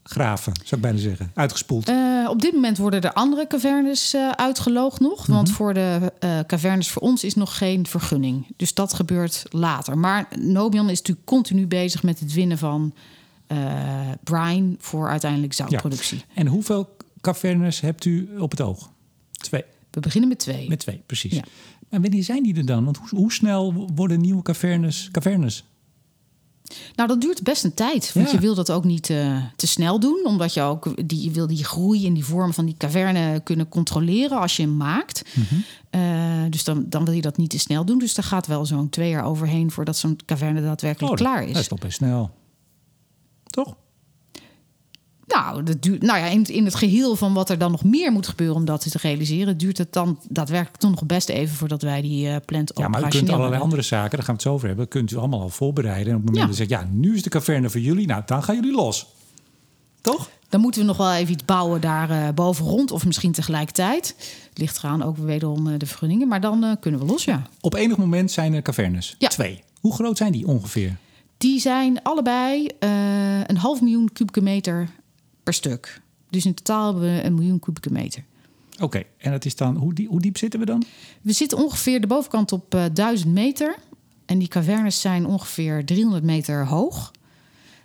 [0.07, 0.53] uitgegraven.
[0.55, 1.31] Zou ik bijna zeggen.
[1.35, 1.89] Uitgespoeld.
[1.89, 5.27] Eh, op dit moment worden er andere cavernes eh, uitgeloogd nog.
[5.27, 8.47] Want voor de eh, cavernes voor ons is nog geen vergunning.
[8.57, 9.99] Dus dat gebeurt later.
[9.99, 12.95] Maar Nobian is natuurlijk continu bezig met het winnen van
[14.25, 16.25] brine voor uiteindelijk zoutproductie.
[16.35, 18.91] En hoeveel cavernes hebt u op het oog?
[19.31, 19.65] Twee.
[19.91, 20.69] We beginnen met twee.
[20.69, 21.35] Met twee, precies.
[21.35, 21.43] Ja.
[21.89, 22.85] En wanneer zijn die er dan?
[22.85, 25.09] Want hoe, hoe snel worden nieuwe cavernes...
[25.13, 25.65] cavernes?
[26.95, 28.13] Nou, dat duurt best een tijd.
[28.13, 28.33] Want Ja.
[28.33, 30.21] je wil dat ook niet eh, te snel doen.
[30.25, 33.69] Omdat je ook die, je wil die groei in die vorm van die caverne kunnen
[33.69, 35.23] controleren als je hem maakt.
[35.35, 35.55] Mhm.
[35.91, 36.01] Eh,
[36.51, 37.99] dus dan, dan wil je dat niet te snel doen.
[37.99, 41.53] Dus daar gaat wel zo'n twee jaar overheen voordat zo'n caverne daadwerkelijk Oh, klaar is.
[41.53, 42.31] Dat is toch best snel.
[43.47, 43.77] Toch?
[45.27, 48.13] Nou, dat duurt, nou ja, in, in het geheel van wat er dan nog meer
[48.13, 51.83] moet gebeuren om dat te realiseren, duurt het dan daadwerkelijk toch nog best even voordat
[51.83, 53.61] wij die eh plant Ja, maar u kunt allerlei hebben.
[53.61, 56.13] andere zaken, daar gaan we het zo over hebben, kunt u allemaal al voorbereiden.
[56.13, 56.57] En op het moment Ja.
[56.57, 59.07] dat u zegt, ja, nu is de caverne voor jullie, nou, dan gaan jullie los.
[60.01, 60.31] Toch?
[60.49, 64.15] Dan moeten we nog wel even iets bouwen daar eh, boven rond, of misschien tegelijkertijd.
[64.49, 67.43] Het ligt eraan ook wederom eh, de vergunningen, maar dan kunnen we los, ja.
[67.61, 69.15] Op enig moment zijn er cavernes.
[69.19, 69.29] Ja.
[69.29, 69.63] Twee.
[69.81, 70.97] Hoe groot zijn die ongeveer?
[71.39, 72.69] Die zijn allebei
[73.47, 74.89] een half miljoen kubieke meter
[75.47, 76.01] per stuk.
[76.31, 78.25] Dus in totaal hebben we een miljoen kubieke meter.
[78.81, 80.83] Oké, en dat is dan, hoe, die, hoe diep zitten we dan?
[81.23, 83.77] We zitten ongeveer de bovenkant op eh 1000 meter.
[84.27, 87.11] En die cavernes zijn ongeveer 300 meter hoog.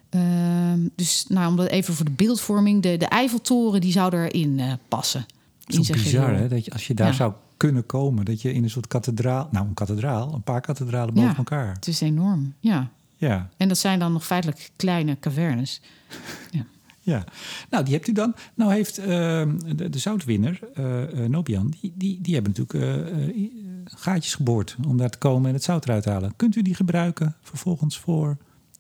[0.10, 2.82] Ehm, dus nou, om dat even voor de beeldvorming.
[2.82, 5.26] De, de Eiffeltoren die zou erin eh, passen.
[5.68, 6.48] Zo zijn bizar, hè?
[6.48, 7.14] Dat je, als je daar Ja.
[7.14, 11.14] zou kunnen komen, dat je in een soort kathedraal, nou, een kathedraal, een paar kathedralen
[11.14, 11.36] boven Ja.
[11.38, 11.74] elkaar.
[11.74, 12.90] Het is enorm, ja.
[13.18, 15.82] Ja, En dat zijn dan nog feitelijk kleine cavernes.
[16.52, 16.66] Ja.
[17.02, 17.24] Ja.
[17.70, 18.36] Nou, die hebt u dan.
[18.56, 23.48] Nou heeft ehm, de, de zoutwinner, eh, eh, Nobian, die, die, die hebben natuurlijk eh,
[23.84, 26.36] gaatjes geboord om daar te komen en het zout eruit te halen.
[26.36, 28.38] Kunt u die gebruiken vervolgens voor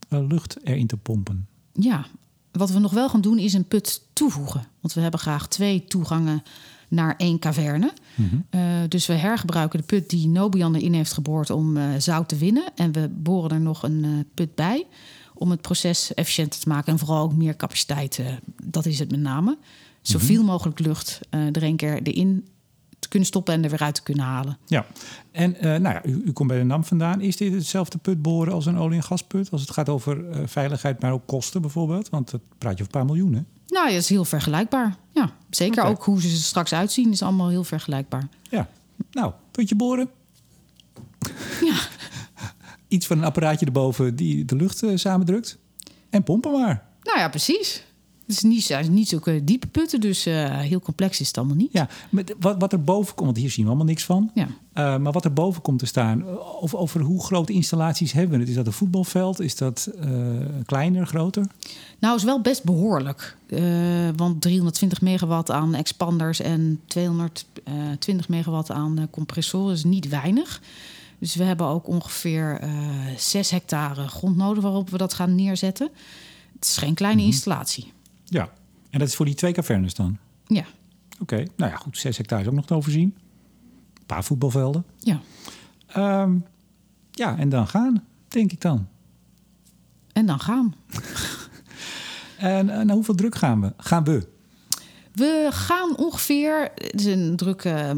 [0.09, 1.47] lucht erin te pompen?
[1.73, 2.05] Ja,
[2.51, 4.63] wat we nog wel gaan doen is een put toevoegen.
[4.79, 6.43] Want we hebben graag twee toegangen
[6.87, 7.93] naar één caverne.
[8.49, 12.63] Eh, dus we hergebruiken de put die Nobian erin heeft geboord om zout te winnen.
[12.75, 14.85] En we boren er nog een put bij
[15.41, 16.93] om het proces efficiënter te maken.
[16.93, 18.25] En vooral ook meer capaciteit, eh,
[18.63, 19.57] dat is het met name.
[20.01, 22.47] Zoveel mogelijk lucht eh, er één keer erin
[22.99, 24.57] te kunnen stoppen en er weer uit te kunnen halen.
[24.65, 24.85] Ja,
[25.31, 27.21] en eh, nou ja, u, u komt bij de NAM vandaan.
[27.21, 29.51] Is dit hetzelfde put boren als een olie- en gasput?
[29.51, 32.09] Als het gaat over veiligheid, maar ook kosten bijvoorbeeld?
[32.09, 33.41] Want dat praat je over een paar miljoen, hè?
[33.67, 34.95] Nou, ja, dat is heel vergelijkbaar.
[35.13, 38.27] Ja, zeker ook hoe ze er straks uitzien is allemaal heel vergelijkbaar.
[38.49, 38.67] Ja.
[39.11, 40.09] Nou, putje boren.
[41.61, 41.75] Ja.
[42.91, 45.57] Iets van een apparaatje erboven die de lucht eh, samendrukt.
[46.09, 46.85] En pompen maar.
[47.03, 47.83] Nou ja, precies.
[48.25, 51.37] Het is niet, het is niet zulke diepe putten, dus eh, heel complex is het
[51.37, 51.71] allemaal niet.
[51.71, 54.31] Ja, met wat, wat er boven komt, want hier zien we allemaal niks van.
[54.33, 54.47] Ja.
[54.73, 58.33] Eh, maar wat er boven komt te staan, eh, over, over hoe grote installaties hebben
[58.33, 58.49] we het?
[58.49, 59.39] Is dat een voetbalveld?
[59.39, 59.89] Is dat
[60.65, 61.45] kleiner, groter?
[61.99, 63.37] Nou, is wel best behoorlijk.
[63.47, 63.61] Eh,
[64.15, 70.61] want 320 megawatt aan expanders en 220 megawatt aan compressoren is niet weinig.
[71.21, 72.69] Dus we hebben ook ongeveer eh
[73.17, 75.89] 6 hectare grond nodig waarop we dat gaan neerzetten.
[76.53, 77.91] Het is geen kleine installatie.
[78.25, 78.49] Ja.
[78.89, 80.17] En dat is voor die twee cavernes dan?
[80.47, 80.65] Ja,
[81.21, 81.97] Oké, nou ja, goed.
[81.97, 83.15] Zes hectare is ook nog te overzien.
[83.93, 84.85] Een paar voetbalvelden.
[84.99, 85.19] ja.
[85.87, 86.37] Ehm,
[87.11, 88.87] ja, en dan gaan, denk ik dan.
[90.13, 90.75] En dan gaan.
[92.37, 93.73] En uh, naar hoeveel druk gaan we?
[93.77, 94.27] Gaan we?
[95.13, 97.95] We gaan ongeveer, het is een drukke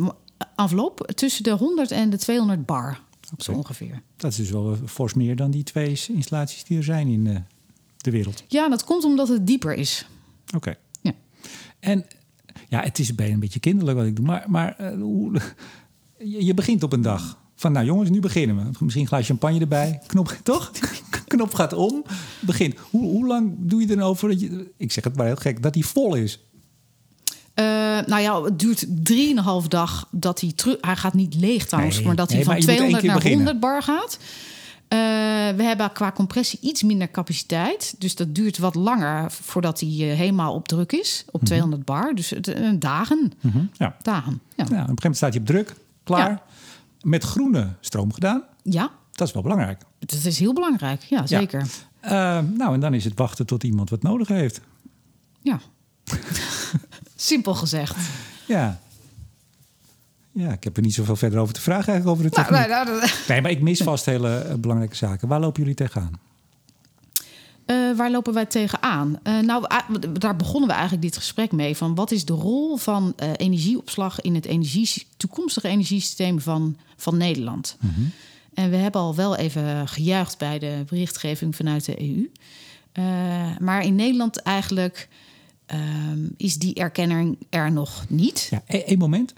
[0.56, 3.00] envelop, tussen de 100 en de 200 bar.
[3.38, 4.02] Zo ongeveer.
[4.16, 7.38] Dat is dus wel fors meer dan die twee installaties die er zijn in uh,
[7.98, 8.44] de wereld.
[8.48, 10.08] Ja, dat komt omdat het dieper is.
[10.46, 10.56] Oké.
[10.56, 10.78] Okay.
[11.02, 11.14] Ja.
[11.80, 12.06] En
[12.70, 14.26] ja, het is bijna een beetje kinderlijk wat ik doe.
[14.26, 15.32] Maar, maar uh, hoe,
[16.18, 17.42] je, je, begint op een dag.
[17.56, 18.64] Van nou jongens, nu beginnen we.
[18.64, 20.02] Misschien een glaas champagne erbij.
[20.08, 20.72] Knop, toch?
[21.28, 22.04] Knop gaat om.
[22.40, 22.76] Begint.
[22.90, 24.72] Hoe, hoe lang doe je er over dat je...
[24.78, 25.62] Ik zeg het maar heel gek.
[25.62, 26.40] Dat die vol is.
[27.56, 27.66] Uh,
[28.06, 30.78] nou ja, het duurt 3,5 dag dat hij terug...
[30.82, 33.14] Hij gaat niet leeg trouwens, Nee, maar dat hij van maar je moet één 200
[33.14, 34.18] naar keer 100 bar gaat.
[34.94, 35.00] Uh,
[35.58, 37.96] we hebben qua compressie iets minder capaciteit.
[37.98, 41.26] Dus dat duurt wat langer voordat hij uh, helemaal op druk is.
[41.32, 42.16] Op 200 bar.
[42.16, 43.32] Dus uh, dagen.
[43.42, 43.96] Mhm, ja.
[44.02, 44.64] Dagen, ja.
[44.64, 46.30] Nou, op een gegeven moment staat je op druk, klaar.
[46.30, 46.42] Ja.
[47.02, 48.44] Met groene stroom gedaan.
[48.64, 49.82] Ja, Dat is wel belangrijk.
[50.00, 51.02] dat is heel belangrijk.
[51.04, 51.66] Ja, zeker.
[52.58, 54.62] Nou, en dan is het wachten tot iemand wat nodig heeft.
[55.42, 55.60] Ja.
[57.24, 57.96] Simpel gezegd.
[58.46, 58.80] Ja.
[60.32, 62.70] Ja, ik heb er niet zoveel verder over te vragen eigenlijk over de Nou, techniek.
[62.70, 65.28] nou, nou, Nee, maar ik mis vast hele uh, belangrijke zaken.
[65.28, 66.20] Waar lopen jullie tegenaan?
[67.66, 69.20] Uh, waar lopen wij tegenaan?
[69.24, 69.66] Uh, nou,
[70.20, 71.78] daar begonnen we eigenlijk dit gesprek mee.
[71.78, 77.78] Van wat is de rol van energieopslag in het energie, toekomstige energiesysteem van, van Nederland?
[77.80, 77.88] Mhm.
[77.88, 78.12] Mm -hmm.
[78.54, 82.30] En we hebben al wel even gejuicht bij de berichtgeving vanuit de EU.
[83.60, 85.08] maar in Nederland eigenlijk
[86.38, 88.48] is die erkenning er nog niet.
[88.50, 89.34] Ja, één moment.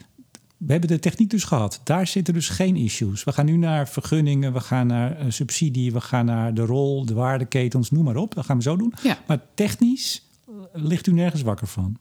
[0.57, 1.81] We hebben de techniek dus gehad.
[1.83, 3.23] Daar zitten dus geen issues.
[3.23, 7.05] We gaan nu naar vergunningen, we gaan naar uh, subsidie, we gaan naar de rol,
[7.05, 8.35] de waardeketens, noem maar op.
[8.35, 8.93] Dat gaan we zo doen.
[9.03, 9.17] Ja.
[9.27, 10.29] Maar technisch
[10.73, 11.97] ligt u nergens wakker van.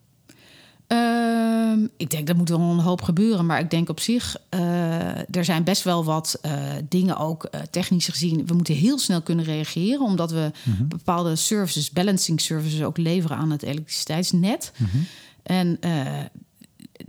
[0.89, 3.47] Uh, ik denk dat moet wel een hoop gebeuren.
[3.47, 6.53] Maar ik denk op zich, uh, er zijn best wel wat uh,
[6.89, 8.47] dingen ook technisch gezien.
[8.47, 10.77] We moeten heel snel kunnen reageren, omdat we Mhm.
[10.77, 10.89] -hmm.
[10.89, 14.73] bepaalde services, balancing services ook leveren aan het elektriciteitsnet.
[14.77, 14.91] Mhm.
[14.91, 15.07] -hmm.
[15.43, 15.79] En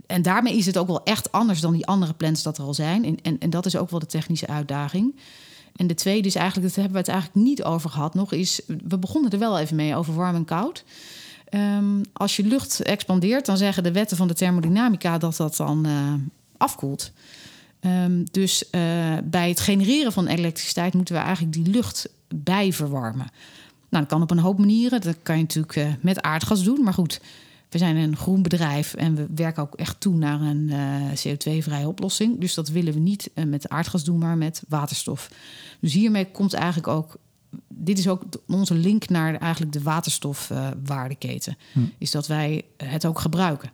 [0.06, 2.74] en daarmee is het ook wel echt anders dan die andere plans dat er al
[2.74, 3.04] zijn.
[3.04, 5.16] En, en, en dat is ook wel de technische uitdaging.
[5.76, 8.60] En de tweede is eigenlijk, dat hebben we het eigenlijk niet over gehad nog, is
[8.88, 10.84] we begonnen er wel even mee over warm en koud.
[11.50, 15.86] Um, als je lucht expandeert, dan zeggen de wetten van de thermodynamica dat dat dan
[15.86, 16.12] uh,
[16.56, 17.12] afkoelt.
[17.80, 18.70] Um, dus uh,
[19.24, 23.26] bij het genereren van elektriciteit moeten we eigenlijk die lucht bijverwarmen.
[23.88, 25.00] Nou, dat kan op een hoop manieren.
[25.00, 27.20] Dat kan je natuurlijk uh, met aardgas doen, maar goed.
[27.68, 31.88] We zijn een groen bedrijf en we werken ook echt toe naar een uh, CO2-vrije
[31.88, 32.40] oplossing.
[32.40, 35.30] Dus dat willen we niet met aardgas doen, maar met waterstof.
[35.80, 37.16] Dus hiermee komt eigenlijk ook.
[37.68, 41.56] Dit is ook onze link naar eigenlijk de waterstofwaardeketen.
[41.58, 41.88] Uh, hm.
[41.98, 43.70] Is dat wij het ook gebruiken.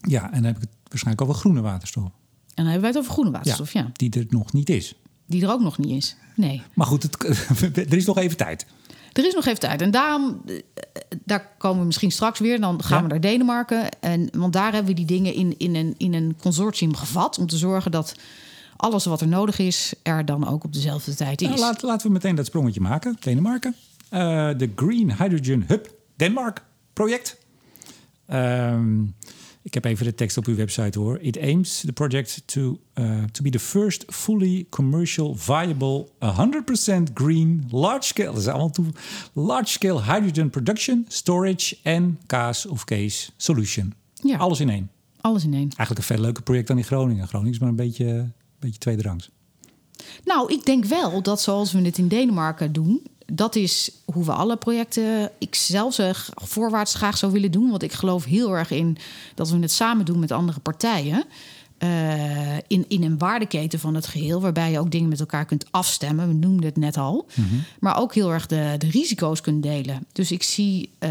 [0.00, 2.04] Ja, en dan heb ik het waarschijnlijk over groene waterstof.
[2.04, 2.10] En
[2.54, 3.80] dan hebben wij het over groene waterstof, ja.
[3.80, 3.90] ja.
[3.92, 4.94] Die er nog niet is.
[5.26, 6.16] Die er ook nog niet is.
[6.36, 6.62] Nee.
[6.74, 7.24] Maar goed, het,
[7.90, 8.66] er is nog even tijd.
[9.12, 9.82] Er is nog even tijd.
[9.82, 10.42] En daarom,
[11.24, 12.60] daar komen we misschien straks weer.
[12.60, 13.02] Dan gaan Ja.
[13.02, 14.00] we naar Denemarken.
[14.00, 17.38] En, want daar hebben we die dingen in, in, een, in een consortium gevat.
[17.38, 18.14] Om te zorgen dat
[18.78, 21.48] alles wat er nodig is, er dan ook op dezelfde tijd is.
[21.48, 23.16] Nou, laat, laten we meteen dat sprongetje maken.
[23.20, 23.74] Denemarken.
[24.12, 24.18] Uh,
[24.56, 27.36] de Green Hydrogen Hub Denmark project.
[28.32, 29.14] Um,
[29.62, 31.18] ik heb even de tekst op uw website hoor.
[31.20, 37.66] It aims the project to, uh, to be the first fully commercial, viable, 100% green,
[37.70, 38.86] large scale, dat is allemaal toe,
[39.32, 43.94] large scale hydrogen production, storage en kaas of case solution.
[44.22, 44.36] Ja.
[44.36, 44.90] Alles in één.
[45.20, 45.68] Alles in één.
[45.76, 47.28] Eigenlijk een veel leuker project dan in Groningen.
[47.28, 49.30] Groningen is maar een beetje, beetje tweederangs.
[50.24, 54.32] Nou, ik denk wel dat zoals we het in Denemarken doen, dat is hoe we
[54.32, 57.70] alle projecten, ik zelf zeg, voorwaarts graag zou willen doen.
[57.70, 58.96] Want ik geloof heel erg in
[59.34, 61.24] dat we het samen doen met andere partijen.
[61.82, 65.66] Uh, in, in een waardeketen van het geheel, waarbij je ook dingen met elkaar kunt
[65.70, 66.28] afstemmen.
[66.28, 67.26] We noemden het net al.
[67.28, 67.40] Mhm.
[67.40, 67.64] Mm -hmm.
[67.80, 70.06] Maar ook heel erg de, de risico's kunt delen.
[70.12, 71.10] Dus ik zie uh,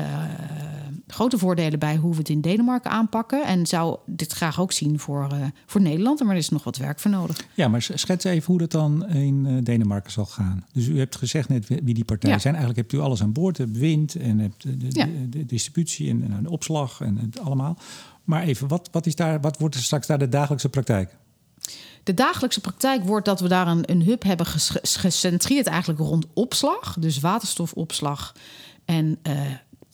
[1.07, 3.45] grote voordelen bij hoe we het in Denemarken aanpakken.
[3.45, 6.19] En zou dit graag ook zien voor, uh, voor Nederland.
[6.19, 7.45] Maar er is nog wat werk voor nodig.
[7.53, 10.65] Ja, maar schets even hoe dat dan in Denemarken zal gaan.
[10.73, 12.41] Dus u hebt gezegd net wie die partijen ja.
[12.41, 12.55] zijn.
[12.55, 13.57] Eigenlijk hebt u alles aan boord.
[13.57, 15.05] Het wind en hebt de, de, ja.
[15.05, 17.77] de, de distributie en, en de opslag en het allemaal.
[18.27, 21.15] Maar even, wat, wat, is daar, wat wordt er straks daar de dagelijkse praktijk?
[22.03, 24.45] De dagelijkse praktijk wordt dat we daar een, een hub hebben
[24.81, 26.95] gecentreerd eigenlijk rond opslag.
[26.99, 28.35] Dus waterstofopslag
[28.85, 29.39] en uh,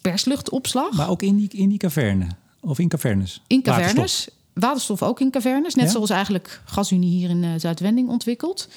[0.01, 0.91] persluchtopslag.
[0.91, 2.27] Maar ook in die, in die caverne?
[2.59, 3.41] Of in cavernes?
[3.47, 3.93] In cavernes.
[3.93, 5.75] Waterstof, Waterstof ook in cavernes.
[5.75, 5.91] Net Ja?
[5.91, 8.67] zoals eigenlijk GasUnie hier in uh, Zuidwending ontwikkelt.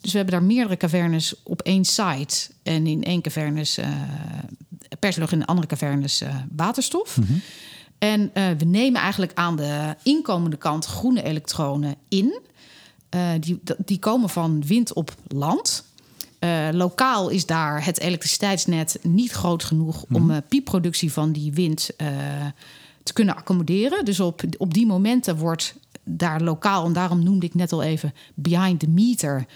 [0.00, 2.48] Dus we hebben daar meerdere cavernes op één site.
[2.62, 3.86] En in één cavernes uh,
[4.98, 6.22] perslucht en in de andere cavernes
[6.56, 7.16] waterstof.
[7.16, 7.32] Mhm.
[8.02, 12.40] En uh, we nemen eigenlijk aan de inkomende kant groene elektronen in.
[13.14, 15.84] Uh, die, die komen van wind op land.
[16.40, 21.90] Uh, lokaal is daar het elektriciteitsnet niet groot genoeg om uh, piepproductie van die wind
[23.02, 24.04] te kunnen accommoderen.
[24.04, 28.14] Dus op, op die momenten wordt daar lokaal, en daarom noemde ik net al even
[28.34, 29.46] behind the meter.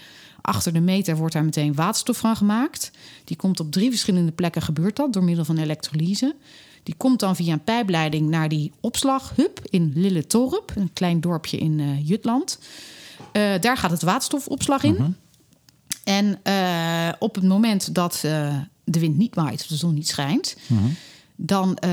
[0.41, 2.91] Achter de meter wordt daar meteen waterstof van gemaakt.
[3.23, 6.35] Die komt op drie verschillende plekken, gebeurt dat door middel van elektrolyse.
[6.87, 11.79] Die komt dan via een pijpleiding naar die opslaghub in Lilletorp, een klein dorpje in
[11.79, 12.59] uh, Jutland.
[13.33, 14.93] Uh, daar gaat het waterstofopslag in.
[14.93, 15.01] Mhm.
[15.01, 15.11] -huh.
[16.03, 18.19] En uh, op het moment dat
[18.83, 20.81] de wind niet waait of de zon niet schijnt, Mhm.
[20.83, 20.91] -huh.
[21.39, 21.89] Dan eh,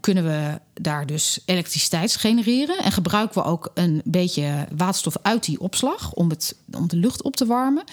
[0.00, 2.78] kunnen we daar dus elektriciteit genereren.
[2.78, 7.22] En gebruiken we ook een beetje waterstof uit die opslag om, het, om de lucht
[7.22, 7.84] op te warmen.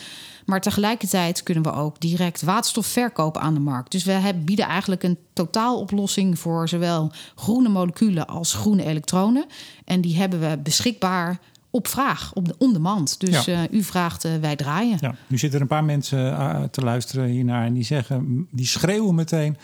[0.46, 3.92] Maar tegelijkertijd kunnen we ook direct waterstof verkopen aan de markt.
[3.92, 9.46] Dus we hebben, bieden eigenlijk een totaaloplossing voor zowel groene moleculen als groene elektronen.
[9.86, 11.40] En die hebben we beschikbaar
[11.70, 13.20] op vraag, op de, on demand.
[13.20, 13.64] Dus Ja.
[13.64, 14.98] eh, u vraagt, eh, wij draaien.
[15.02, 19.16] Ja, nu zitten er een paar mensen te luisteren hiernaar en die zeggen, die schreeuwen
[19.16, 19.58] meteen: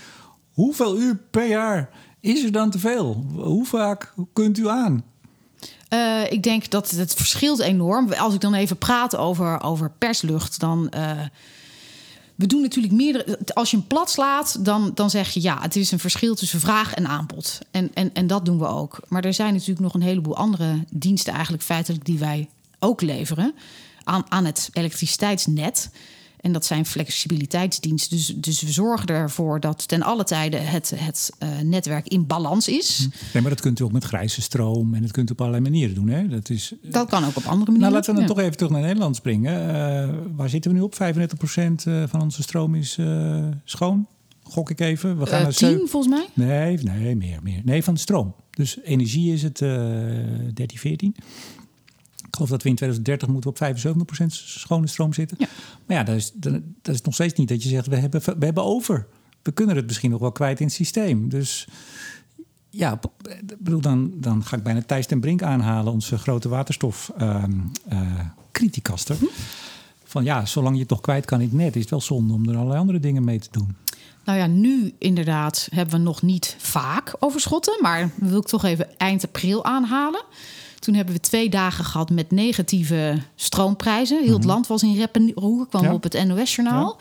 [0.53, 1.89] hoeveel uur per jaar
[2.19, 3.25] is er dan te veel?
[3.33, 5.03] Hoe vaak kunt u aan?
[5.87, 8.13] Eh, ik denk dat het verschilt enorm.
[8.13, 10.89] Als ik dan even praat over, over perslucht, dan.
[10.89, 11.19] eh,
[12.35, 13.39] we doen natuurlijk meerdere.
[13.53, 16.59] Als je hem plat slaat, dan, dan zeg je ja, het is een verschil tussen
[16.59, 17.59] vraag en aanbod.
[17.71, 18.99] En, en, en dat doen we ook.
[19.07, 22.49] Maar er zijn natuurlijk nog een heleboel andere diensten, eigenlijk feitelijk, die wij
[22.79, 23.53] ook leveren
[24.03, 25.89] aan, aan het elektriciteitsnet.
[26.41, 28.17] En dat zijn flexibiliteitsdiensten.
[28.17, 32.67] Dus, dus we zorgen ervoor dat ten alle tijde het, het eh, netwerk in balans
[32.67, 33.07] is.
[33.33, 35.63] Nee, maar dat kunt u ook met grijze stroom en dat kunt u op allerlei
[35.63, 36.07] manieren doen.
[36.09, 36.27] Hè?
[36.27, 37.79] Dat is, Dat kan ook op andere manieren.
[37.79, 38.33] nou, laten we dan Ja.
[38.35, 39.69] toch even terug naar Nederland springen.
[39.69, 40.95] Eh, waar zitten we nu op?
[40.95, 44.07] 35% eh, van onze stroom is eh, schoon.
[44.43, 45.17] Gok ik even.
[45.19, 46.45] We gaan Eh, naar tien, zeven- volgens mij.
[46.47, 47.61] Nee, nee, meer, meer.
[47.63, 48.35] Nee, van stroom.
[48.51, 49.69] Dus energie is het eh
[50.53, 51.15] 13, 14.
[52.31, 53.59] Ik geloof dat we in 2030 moeten op
[54.23, 55.37] 75% schone stroom zitten.
[55.39, 55.47] Ja.
[55.85, 56.31] Maar ja, dat is,
[56.81, 59.07] dat is nog steeds niet dat je zegt, we hebben, we hebben over.
[59.41, 61.29] We kunnen het misschien nog wel kwijt in het systeem.
[61.29, 61.67] Dus
[62.69, 62.99] ja,
[63.57, 67.51] bedoel, dan, dan ga ik bijna Thijs ten Brink aanhalen, onze grote waterstof ehm
[67.87, 68.19] eh,
[68.51, 69.17] criticaster.
[70.03, 72.33] Van ja, zolang je het nog kwijt kan in het net, is het wel zonde
[72.33, 73.75] om er allerlei andere dingen mee te doen.
[74.25, 77.77] Nou ja, nu inderdaad hebben we nog niet vaak overschotten.
[77.81, 80.23] Maar wil ik toch even eind april aanhalen.
[80.81, 84.23] Toen hebben we twee dagen gehad met negatieve stroomprijzen.
[84.23, 85.93] Heel het land was in rep en roer, kwam Ja.
[85.93, 86.97] op het NOS-journaal.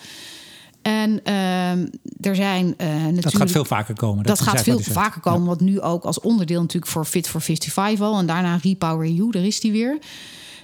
[0.83, 1.87] En ehm,
[2.21, 3.23] er zijn eh, natuurlijk...
[3.23, 4.25] Dat gaat veel vaker komen.
[4.25, 8.01] Dat gaat veel vaker komen, want nu ook als onderdeel natuurlijk voor Fit for 55
[8.07, 8.19] al.
[8.19, 9.99] En daarna Repower EU, daar is die weer.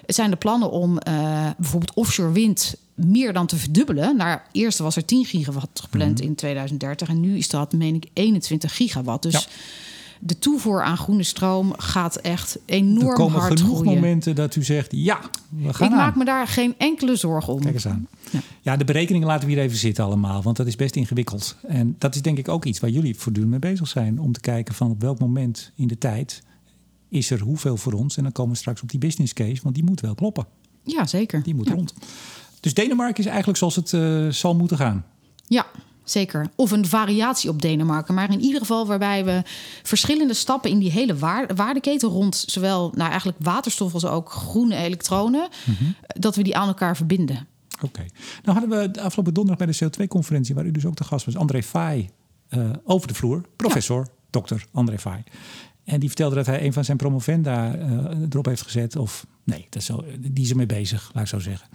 [0.06, 4.16] Het zijn de plannen om eh, bijvoorbeeld offshore wind meer dan te verdubbelen.
[4.16, 6.28] Naar, eerst was er 10 gigawatt gepland Mhm.
[6.28, 9.22] in 2030 en nu is dat, meen ik, 21 gigawatt.
[9.22, 9.40] Dus Ja.
[10.20, 13.94] De toevoer aan groene stroom gaat echt Er enorm komen hard genoeg groeien.
[13.94, 15.98] momenten dat u zegt, ja, we gaan Ik aan.
[15.98, 17.60] maak me daar geen enkele zorgen om.
[17.60, 18.06] Kijk eens aan.
[18.30, 18.40] Ja.
[18.62, 18.76] Ja.
[18.76, 21.56] de berekeningen laten we hier even zitten allemaal, want dat is best ingewikkeld.
[21.66, 24.20] En dat is denk ik ook iets waar jullie voortdurend mee bezig zijn.
[24.20, 26.42] Om te kijken van op welk moment in de tijd
[27.08, 28.16] is er hoeveel voor ons.
[28.16, 30.46] En dan komen we straks op die business case, want die moet wel kloppen.
[30.82, 31.42] Ja, zeker.
[31.42, 31.74] Die moet Ja.
[31.74, 31.94] rond.
[32.60, 35.04] Dus Denemarken is eigenlijk zoals het eh, zal moeten gaan.
[35.46, 35.66] Ja,
[36.10, 36.48] zeker.
[36.54, 38.14] Of een variatie op Denemarken.
[38.14, 39.42] Maar in ieder geval waarbij we
[39.82, 44.76] verschillende stappen in die hele waar- waardeketen rond zowel nou eigenlijk waterstof als ook groene
[44.76, 45.48] elektronen,
[46.06, 47.46] dat we die aan elkaar verbinden.
[47.82, 48.04] Oké.
[48.42, 51.24] Nou hadden we de afgelopen donderdag bij de CO2-conferentie, waar u dus ook te gast
[51.24, 52.08] was, André Faai
[52.48, 53.42] eh, over de vloer.
[53.56, 55.22] Professor, dokter André Faai.
[55.84, 58.96] En die vertelde dat hij een van zijn promovenda eh, erop heeft gezet.
[58.96, 61.68] Of nee, dat is zo, die is ermee bezig, laat ik zo zeggen.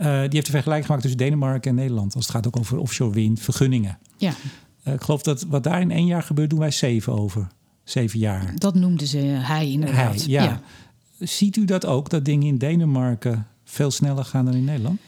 [0.00, 2.14] Eh, die heeft de vergelijking gemaakt tussen Denemarken en Nederland.
[2.14, 3.98] Als het gaat ook over offshore wind, vergunningen.
[4.16, 4.32] Ja,
[4.82, 7.46] Eh, ik geloof dat wat daar in één jaar gebeurt, doen wij zeven over.
[7.84, 8.52] Zeven jaar.
[8.56, 10.14] dat noemde ze hij inderdaad.
[10.14, 10.60] Hij, ja.
[11.18, 15.00] Ziet u dat ook, dat dingen in Denemarken veel sneller gaan dan in Nederland?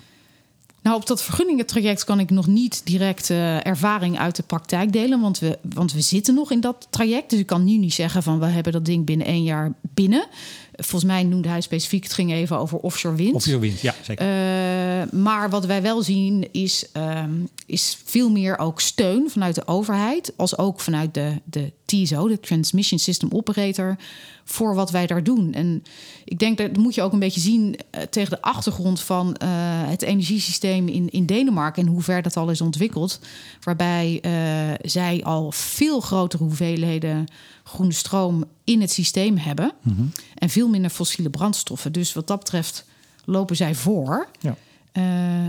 [0.82, 5.20] Nou, op dat vergunningentraject kan ik nog niet direct eh, ervaring uit de praktijk delen.
[5.20, 7.30] Want we, want we zitten nog in dat traject.
[7.30, 10.26] Dus ik kan nu niet zeggen van we hebben dat ding binnen één jaar binnen.
[10.72, 13.34] Volgens mij noemde hij specifiek, het ging even over offshore wind.
[13.34, 14.26] Offshore wind, ja, zeker.
[14.26, 17.30] Eh, maar wat wij wel zien is, ehm,
[17.66, 22.40] is veel meer ook steun vanuit de overheid, als ook vanuit de, de TSO, de
[22.40, 23.96] Transmission System Operator,
[24.44, 25.52] voor wat wij daar doen.
[25.52, 25.82] En
[26.24, 29.48] ik denk dat moet je ook een beetje zien eh, tegen de achtergrond van eh,
[29.88, 33.20] het energiesysteem in, in Denemarken en hoe ver dat al is ontwikkeld.
[33.60, 34.32] Waarbij eh,
[34.82, 37.26] zij al veel grotere hoeveelheden
[37.64, 39.72] groene stroom in het systeem hebben
[40.34, 41.92] en veel minder fossiele brandstoffen.
[41.92, 42.84] Dus wat dat betreft
[43.24, 44.28] lopen zij voor.
[44.40, 44.56] ja.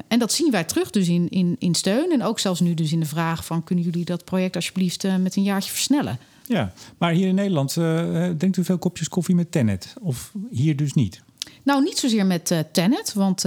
[0.08, 2.12] En dat zien wij terug dus in, in, in steun.
[2.12, 3.64] En ook zelfs nu dus in de vraag van...
[3.64, 6.20] kunnen jullie dat project alsjeblieft met een jaartje versnellen?
[6.44, 9.94] Ja, maar hier in Nederland, eh, denkt u veel kopjes koffie met Tennet?
[10.02, 11.22] Of hier dus niet?
[11.64, 13.42] Nou, niet zozeer met eh Tennet, want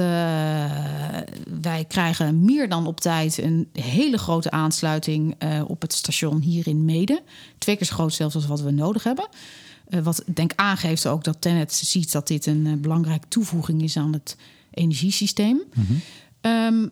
[1.61, 3.39] wij krijgen meer dan op tijd...
[3.39, 5.37] een hele grote aansluiting
[5.67, 7.23] op het station hier in Mede.
[7.59, 9.29] Twee keer zo groot zelfs als wat we nodig hebben.
[10.03, 14.37] Wat denk aangeeft ook dat Tennet ziet dat dit een belangrijke toevoeging is aan het
[14.71, 15.63] energiesysteem.
[16.41, 16.87] Ehm,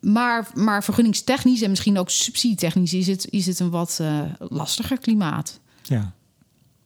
[0.00, 4.98] maar, maar vergunningstechnisch en misschien ook subsidietechnisch is het, is het een wat eh, lastiger
[4.98, 5.60] klimaat.
[5.82, 6.14] Ja.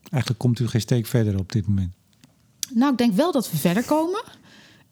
[0.09, 1.93] Eigenlijk komt u geen steek verder op dit moment.
[2.73, 4.23] Nou, ik denk wel dat we verder komen.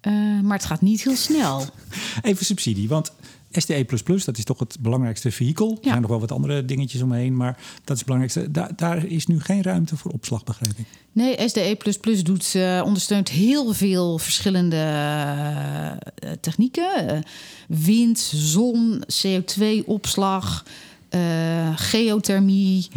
[0.02, 1.66] eh, maar het gaat niet heel snel.
[2.22, 3.12] Even subsidie, want
[3.52, 3.86] SDE++,
[4.26, 5.72] dat is toch het belangrijkste vehikel.
[5.72, 8.52] Er zijn nog wel wat andere dingetjes omheen, maar dat is het belangrijkste.
[8.52, 10.86] Da- daar is nu geen ruimte voor opslag, begrijp ik.
[11.12, 17.08] Nee, SDE doet, eh, ondersteunt heel veel verschillende eh, technieken.
[17.10, 17.20] Eh,
[17.68, 20.66] wind, zon, CO2-opslag,
[21.10, 22.88] eh, geothermie.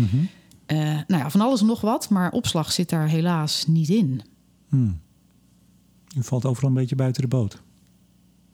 [0.67, 2.09] Eh, nou ja, van alles en nog wat.
[2.09, 4.23] Maar opslag zit daar helaas niet in.
[4.69, 5.01] Hmm.
[6.17, 7.63] U valt overal een beetje buiten de boot.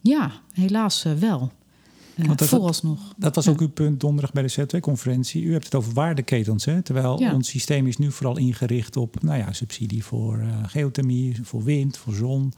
[0.01, 1.53] Ja, helaas wel.
[2.27, 2.99] Want dat- vooralsnog.
[3.16, 5.43] Dat was ook uw punt donderdag bij de CO2-conferentie.
[5.43, 6.83] U hebt het over waardeketens, hè?
[6.83, 11.64] terwijl ons systeem is nu vooral ingericht op nou ja, subsidie voor eh, geothermie, voor
[11.64, 12.53] wind, voor zon.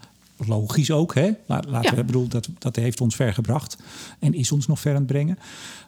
[0.47, 1.31] Logisch ook, hè?
[1.45, 1.95] La- Laten Ja.
[1.95, 3.77] we, bedoel, dat, dat heeft ons ver gebracht
[4.19, 5.37] en is ons nog ver aan het brengen.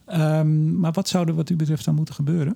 [0.05, 2.55] Ehm, maar wat zou er wat u betreft dan moeten gebeuren?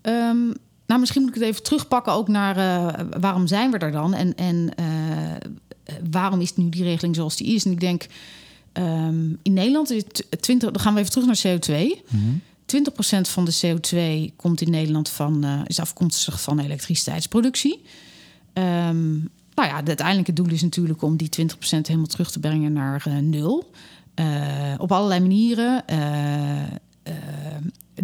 [0.00, 0.46] Ehm,
[0.86, 4.14] nou, misschien moet ik het even terugpakken ook naar eh, waarom zijn we er dan?
[4.14, 4.86] En, en eh,
[6.10, 7.64] waarom is nu die regeling zoals die is?
[7.64, 8.06] En ik denk,
[8.72, 12.02] ehm, in Nederland is het 20, dan gaan we even terug naar CO2.
[12.66, 17.82] 20% van de CO2 komt in Nederland van, eh, is afkomstig van elektriciteitsproductie.
[18.52, 19.10] Ehm,
[19.54, 23.02] nou ja, het uiteindelijke doel is natuurlijk om die 20% helemaal terug te brengen naar
[23.06, 23.70] eh, nul.
[24.14, 25.84] Eh, op allerlei manieren.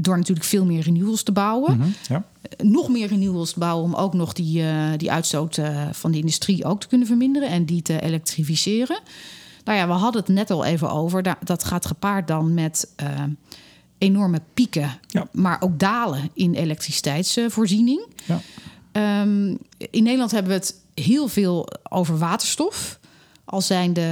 [0.00, 1.76] Door natuurlijk veel meer renewables te bouwen.
[1.76, 2.24] Mhm, Ja.
[2.58, 4.62] Nog meer renewables te bouwen om ook nog die,
[4.96, 5.58] die uitstoot
[5.92, 8.98] van de industrie ook te kunnen verminderen en die te elektrificeren.
[9.66, 11.22] Nou ja, we hadden het net al even over.
[11.22, 13.22] Da- Dat gaat gepaard dan met eh,
[13.98, 15.28] enorme pieken, Ja.
[15.32, 18.06] maar ook dalen in elektriciteitsvoorziening.
[18.24, 18.40] Ja.
[18.92, 19.48] Ehm,
[19.90, 22.98] in Nederland hebben we het heel veel over waterstof.
[23.44, 24.10] Als zijnde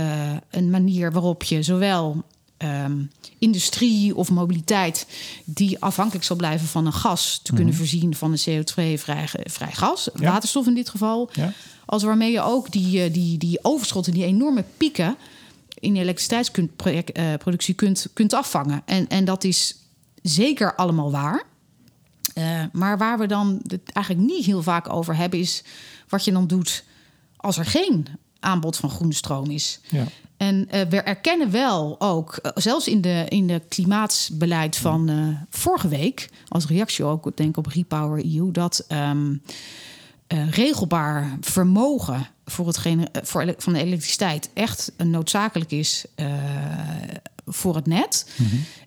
[0.50, 2.22] een manier waarop je zowel
[2.56, 3.02] ehm,
[3.38, 5.06] industrie of mobiliteit...
[5.44, 7.40] die afhankelijk zal blijven van een gas...
[7.42, 10.30] te kunnen voorzien van een CO2-vrij vrij gas, Ja.
[10.32, 11.30] waterstof in dit geval...
[11.32, 11.52] Ja.
[11.86, 15.16] als waarmee je ook die, eh, die, die overschotten, die enorme pieken...
[15.84, 18.82] in elektriciteitsproductie kunt, kunt afvangen.
[18.84, 19.76] En, en dat is
[20.22, 21.42] zeker allemaal waar...
[22.34, 25.64] Eh, maar waar we dan het eigenlijk niet heel vaak over hebben, is
[26.08, 26.84] wat je dan doet
[27.36, 28.06] als er geen
[28.40, 29.80] aanbod van groene stroom is.
[29.88, 30.04] Ja.
[30.36, 35.16] En eh, we erkennen wel ook, eh, zelfs in de, in de klimaatsbeleid van eh,
[35.50, 39.36] vorige week, als reactie ook, denk ik op Repower EU, dat ehm,
[40.34, 46.26] eh, regelbaar vermogen voor het gene- eh, voor van de elektriciteit echt noodzakelijk is eh,
[47.46, 48.30] voor het net.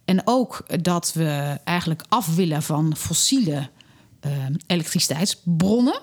[0.05, 3.69] En ook dat we eigenlijk af willen van fossiele
[4.67, 5.99] elektriciteitsbronnen.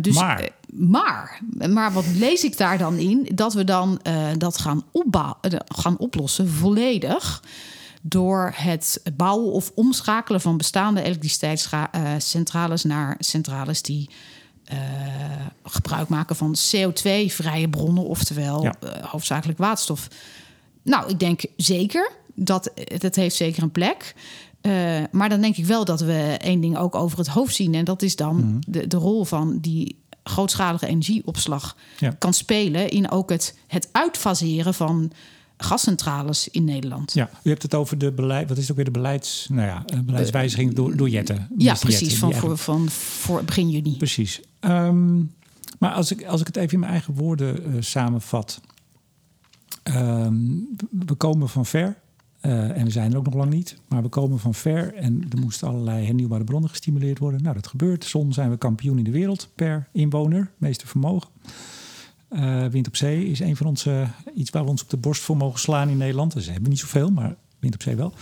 [0.00, 0.50] Dus, Maar.
[0.72, 3.28] maar, maar wat lees ik daar dan in?
[3.34, 4.00] Dat we dan
[4.38, 7.42] dat gaan, opbouwen, gaan oplossen volledig
[8.02, 14.10] door het bouwen of omschakelen van bestaande elektriciteitscentrales naar centrales die
[14.64, 14.78] eh,
[15.64, 18.74] gebruik maken van CO2-vrije bronnen, oftewel Ja.
[18.80, 20.08] eh, hoofdzakelijk waterstof.
[20.82, 24.14] Nou, ik denk zeker dat dat heeft zeker een plek.
[24.60, 24.72] Eh,
[25.10, 27.74] maar dan denk ik wel dat we één ding ook over het hoofd zien.
[27.74, 28.56] En dat is dan Mhm.
[28.66, 32.10] de, de rol van die grootschalige energieopslag Ja.
[32.18, 35.12] kan spelen in ook het, het uitfaseren van
[35.62, 37.12] gascentrales in Nederland.
[37.12, 38.48] Ja, u hebt het over de beleid.
[38.48, 41.36] Wat is ook weer de beleids, nou ja, eh, beleidswijziging door, door Jette.
[41.58, 42.00] Ja, precies.
[42.00, 43.96] Jette, Van, voor, van voor begin juni.
[43.96, 44.40] Precies.
[44.60, 45.16] Ehm,
[45.78, 48.60] maar als ik, als ik het even in mijn eigen woorden eh, samenvat.
[49.82, 50.34] Ehm,
[50.90, 51.96] we komen van ver.
[52.40, 53.76] eh, en we zijn er ook nog lang niet.
[53.88, 54.94] Maar we komen van ver.
[54.94, 57.42] En er moesten allerlei hernieuwbare bronnen gestimuleerd worden.
[57.42, 58.04] Nou, dat gebeurt.
[58.04, 60.50] Zon zijn we kampioen in de wereld per inwoner.
[60.58, 61.28] Meeste vermogen.
[62.32, 65.22] Eh, wind op zee is een van onze, iets waar we ons op de borst
[65.22, 66.32] voor mogen slaan in Nederland.
[66.32, 68.12] Dus we hebben niet zoveel, maar wind op zee wel.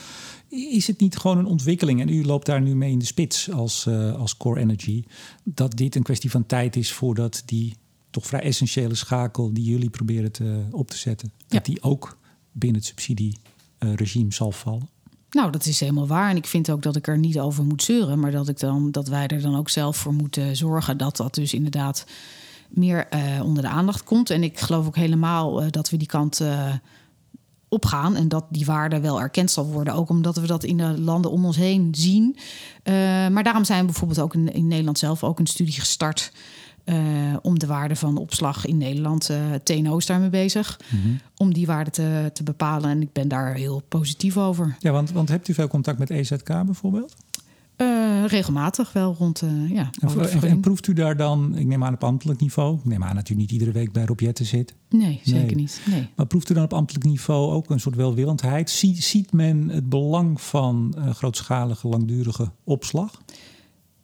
[0.48, 3.50] Is het niet gewoon een ontwikkeling, en u loopt daar nu mee in de spits
[3.50, 5.04] als, eh, als Core Energy,
[5.44, 7.76] dat dit een kwestie van tijd is voordat die
[8.10, 12.18] toch vrij essentiële schakel die jullie proberen te, op te zetten, dat die ook
[12.52, 14.88] binnen het subsidieregime zal vallen?
[15.30, 16.30] Nou, dat is helemaal waar.
[16.30, 18.90] En ik vind ook dat ik er niet over moet zeuren, maar dat, ik dan,
[18.90, 22.04] dat wij er dan ook zelf voor moeten zorgen dat dat dus inderdaad
[22.70, 24.30] meer eh, onder de aandacht komt.
[24.30, 26.72] En ik geloof ook helemaal eh, dat we die kant eh,
[27.68, 29.94] opgaan en dat die waarde wel erkend zal worden.
[29.94, 32.36] Ook omdat we dat in de landen om ons heen zien.
[33.32, 36.32] Maar daarom zijn we bijvoorbeeld ook in, in Nederland zelf ook een studie gestart.
[37.42, 39.30] om de waarde van opslag in Nederland.
[39.62, 40.80] TNO is daarmee bezig.
[41.36, 42.90] Om die waarde te, te bepalen.
[42.90, 44.76] En ik ben daar heel positief over.
[44.78, 47.14] Ja, want, want hebt u veel contact met EZK bijvoorbeeld?
[47.80, 49.42] Eh, regelmatig wel rond.
[49.42, 49.90] eh ja,
[50.42, 53.28] En, proeft u daar dan, ik neem aan op ambtelijk niveau, ik neem aan dat
[53.28, 55.54] u niet iedere week bij Robjetten zit, Nee, zeker Nee.
[55.54, 55.80] niet.
[55.90, 56.08] Nee.
[56.16, 58.70] Maar proeft u dan op ambtelijk niveau ook een soort welwillendheid?
[58.70, 63.20] Ziet, ziet men het belang van eh, grootschalige, langdurige opslag?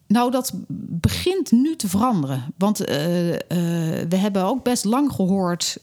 [0.07, 2.43] Nou, dat begint nu te veranderen.
[2.59, 5.79] Want we hebben ook best lang gehoord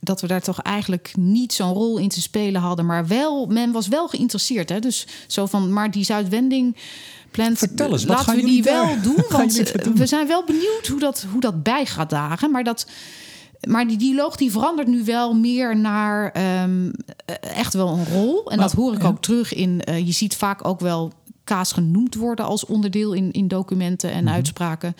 [0.00, 2.86] dat we daar toch eigenlijk niet zo'n rol in te spelen hadden.
[2.86, 4.68] Maar wel, men was wel geïnteresseerd.
[4.68, 4.78] Hè?
[4.78, 6.76] Dus zo van, maar die Zuidwending.
[7.34, 9.24] Plant, Vertel eens, wat laten gaan we die jullie wel doen.
[9.28, 9.96] Want eh, doen?
[9.96, 12.50] we zijn wel benieuwd hoe dat, hoe dat bij gaat dagen.
[12.50, 12.86] Maar dat.
[13.68, 16.90] Maar die dialoog die verandert nu wel meer naar ehm,
[17.26, 18.50] eh, echt wel een rol.
[18.50, 19.08] En Maar- dat hoor ik ja.
[19.08, 19.80] ook terug in.
[19.84, 21.12] eh, je ziet vaak ook wel
[21.44, 24.32] kaas genoemd worden als onderdeel in, in documenten en Mhm.
[24.34, 24.96] uitspraken.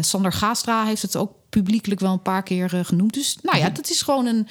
[0.00, 3.14] Sander Gaastra heeft het ook publiekelijk wel een paar keer genoemd.
[3.14, 4.46] Dus nou ja, dat is gewoon een.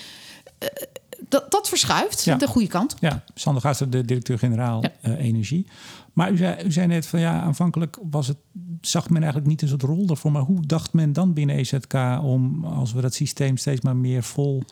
[1.29, 2.35] dat, dat verschuift Ja.
[2.35, 2.95] de goede kant.
[2.99, 5.15] Ja, Sander Gaaster, de directeur-generaal Ja.
[5.15, 5.67] Energie.
[6.13, 8.37] Maar u zei, u zei net van ja, aanvankelijk was het,
[8.81, 10.31] zag men eigenlijk niet een soort rol daarvoor.
[10.31, 14.23] Maar hoe dacht men dan binnen EZK om, als we dat systeem steeds maar meer
[14.23, 14.63] vol,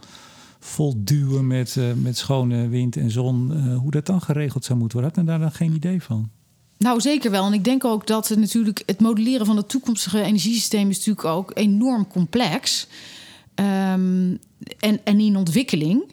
[0.60, 4.80] vol duwen met, eh, met schone wind en zon, eh, hoe dat dan geregeld zou
[4.80, 5.16] moeten worden?
[5.16, 6.30] Had men daar dan geen idee van?
[6.78, 7.46] Nou, zeker wel.
[7.46, 11.26] En ik denk ook dat het natuurlijk het modelleren van het toekomstige energiesysteem is natuurlijk
[11.26, 12.88] ook enorm complex.
[13.56, 14.36] Ehm,
[14.80, 16.04] en, en in ontwikkeling.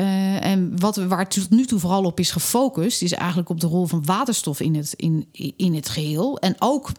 [0.00, 3.60] Eh, en wat, waar het tot nu toe vooral op is gefocust, is eigenlijk op
[3.60, 6.38] de rol van waterstof in het, in, in het geheel.
[6.38, 6.90] En ook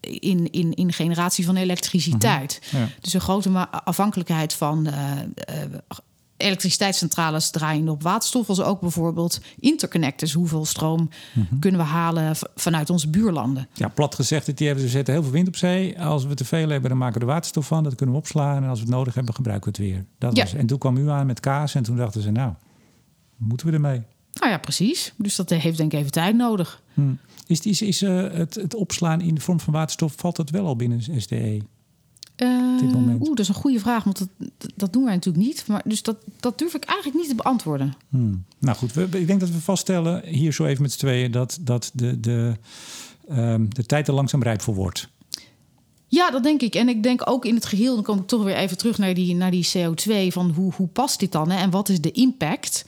[0.00, 2.60] in, in, in generatie van elektriciteit.
[2.70, 2.88] Ja.
[3.00, 5.70] Dus een grote afhankelijkheid van eh, eh,
[6.36, 10.32] elektriciteitscentrales draaiende op waterstof, als ook bijvoorbeeld interconnectors.
[10.32, 11.08] Hoeveel stroom
[11.60, 13.68] kunnen we halen vanuit onze buurlanden?
[13.72, 16.00] Ja, plat gezegd, het idee, we zetten heel veel wind op zee.
[16.00, 17.82] Als we te veel hebben, dan maken we er waterstof van.
[17.84, 18.62] Dat kunnen we opslaan.
[18.62, 20.04] En als we het nodig hebben, gebruiken we het weer.
[20.18, 20.42] Dat Ja.
[20.42, 21.74] was, en toen kwam u aan met kaas.
[21.74, 22.52] En toen dachten ze, nou,
[23.36, 24.02] moeten we ermee?
[24.32, 25.12] Nou ja, precies.
[25.16, 26.82] Dus dat heeft denk ik even tijd nodig.
[26.94, 27.00] Hm.
[27.46, 30.66] Is, is, is eh, het, het opslaan in de vorm van waterstof, valt dat wel
[30.66, 31.60] al binnen SDE?
[32.36, 32.48] Eh?
[33.20, 34.28] Oeh, dat is een goede vraag, want dat,
[34.74, 35.64] dat doen wij natuurlijk niet.
[35.66, 37.94] Maar dus dat, dat durf ik eigenlijk niet te beantwoorden.
[38.08, 38.34] Hm.
[38.58, 41.58] Nou goed, we, ik denk dat we vaststellen hier zo even met z'n tweeën dat,
[41.60, 42.56] dat de, de,
[43.28, 45.08] ehm, de tijd er langzaam rijp voor wordt.
[46.08, 46.74] Ja, dat denk ik.
[46.74, 49.14] En ik denk ook in het geheel, dan kom ik toch weer even terug naar
[49.14, 50.28] die, naar die CO2.
[50.28, 51.50] Van hoe, hoe past dit dan?
[51.50, 51.58] Hè?
[51.58, 52.84] En wat is de impact?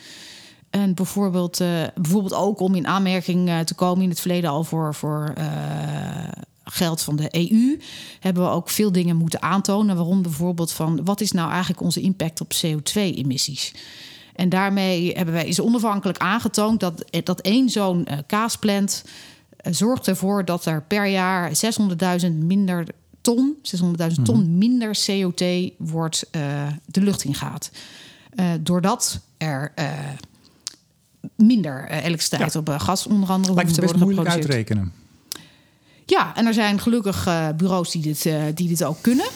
[0.71, 4.65] En bijvoorbeeld, eh, bijvoorbeeld ook om in aanmerking eh, te komen in het verleden al
[4.65, 5.45] voor, voor eh,
[6.69, 7.79] geld van de EU,
[8.21, 9.97] hebben we ook veel dingen moeten aantonen.
[9.97, 13.73] Waarom bijvoorbeeld van wat is nou eigenlijk onze impact op CO2-emissies?
[14.35, 19.05] En daarmee hebben wij is onafhankelijk aangetoond dat, dat één zo'n eh, kaasplant
[19.57, 21.51] eh, zorgt ervoor dat er per jaar
[22.25, 22.87] 600.000 minder
[23.21, 27.71] ton, 600.000 ton minder CO2 wordt eh, de lucht ingaat.
[28.35, 29.89] Eh doordat er eh,
[31.37, 32.59] minder eh, elektriciteit Ja.
[32.61, 34.69] op eh, gas onder andere Lijkt hoeft te worden moeilijk geproduceerd.
[34.69, 35.05] uitrekenen.
[36.07, 39.27] Ja, en er zijn gelukkig eh, bureaus die dit, eh, die dit ook kunnen.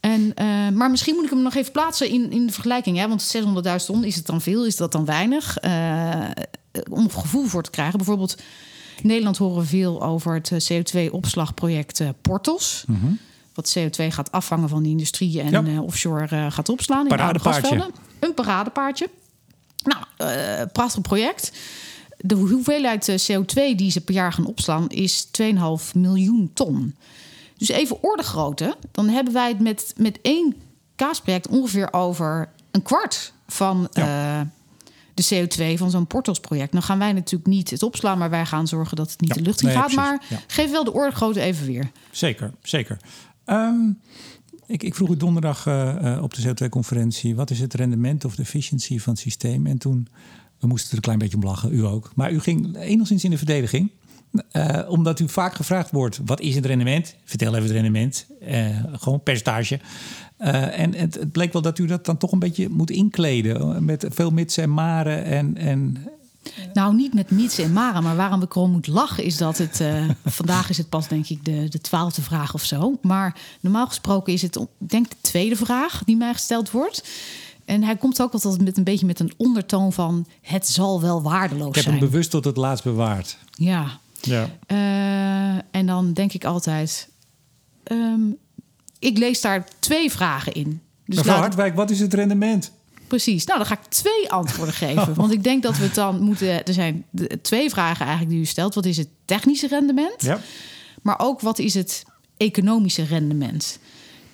[0.00, 2.96] En, eh, maar misschien moet ik hem nog even plaatsen in, in de vergelijking.
[2.98, 3.08] Hè?
[3.08, 4.66] Want 600.000 ton, is het dan veel?
[4.66, 5.56] Is dat dan weinig?
[6.90, 7.96] Om gevoel voor te krijgen.
[7.96, 8.36] Bijvoorbeeld
[9.02, 12.84] in Nederland horen we veel over het eh, CO2-opslagproject eh, Portos.
[13.54, 15.80] Wat CO2 gaat afvangen van de industrie en Ja.
[15.80, 17.90] offshore gaat opslaan in de gasvelden.
[18.18, 19.08] Een paradepaardje.
[19.84, 20.04] Nou,
[20.72, 21.52] prachtig project.
[22.18, 25.52] De hoeveelheid eh, CO2 die ze per jaar gaan opslaan is 2,5
[25.94, 26.94] miljoen ton.
[27.56, 30.54] Dus even orde grootte, dan hebben wij het met, met één
[30.96, 34.40] kaasproject ongeveer over een kwart van eh,
[35.14, 36.72] de CO2 van zo'n Portos-project.
[36.72, 39.36] Dan gaan wij natuurlijk niet het opslaan, maar wij gaan zorgen dat het niet Ja,
[39.36, 39.84] de lucht in nee, gaat.
[39.84, 40.38] precies, Maar ja.
[40.46, 41.90] geef wel de orde grootte even weer.
[42.10, 42.96] Zeker, zeker.
[43.44, 43.90] Ehm,
[44.66, 47.34] ik, ik vroeg u donderdag eh, op de CO2-conferentie...
[47.34, 49.66] wat is het rendement of de efficiëntie van het systeem?
[49.66, 50.08] En toen,
[50.64, 52.12] we moesten er een klein beetje om lachen, u ook.
[52.14, 53.90] Maar u ging enigszins in de verdediging.
[54.50, 57.16] Eh, omdat u vaak gevraagd wordt, wat is het rendement?
[57.24, 58.26] Vertel even het rendement.
[58.40, 59.80] Eh, gewoon percentage.
[60.36, 63.84] Eh, en het, het bleek wel dat u dat dan toch een beetje moet inkleden.
[63.84, 65.56] Met veel mits en maren en...
[65.56, 65.96] en
[66.72, 69.84] Nou, niet met mits en maren, maar waarom ik erom moet lachen is dat het...
[70.24, 72.98] vandaag is het pas denk ik de, de twaalfde vraag of zo.
[73.02, 77.02] Maar normaal gesproken is het, ik denk de tweede vraag die mij gesteld wordt.
[77.64, 80.26] En hij komt ook altijd met een beetje met een ondertoon van...
[80.42, 81.96] het zal wel waardeloos ik heb zijn.
[81.98, 83.38] hem bewust tot het laatst bewaard.
[83.50, 84.48] Ja, Ja.
[84.66, 87.08] Eh, en dan denk ik altijd...
[87.84, 88.20] ehm,
[88.98, 90.80] ik lees daar twee vragen in.
[91.06, 92.72] Dus Mevrouw laat- Hartwijk, wat is het rendement?
[93.06, 93.44] Precies.
[93.44, 95.14] Nou, dan ga ik twee antwoorden geven.
[95.14, 96.64] Want ik denk dat we het dan moeten...
[96.64, 97.04] Er zijn
[97.42, 98.74] twee vragen eigenlijk die u stelt.
[98.74, 100.22] Wat is het technische rendement?
[100.22, 100.40] Ja.
[101.02, 102.02] Maar ook wat is het
[102.36, 103.78] economische rendement?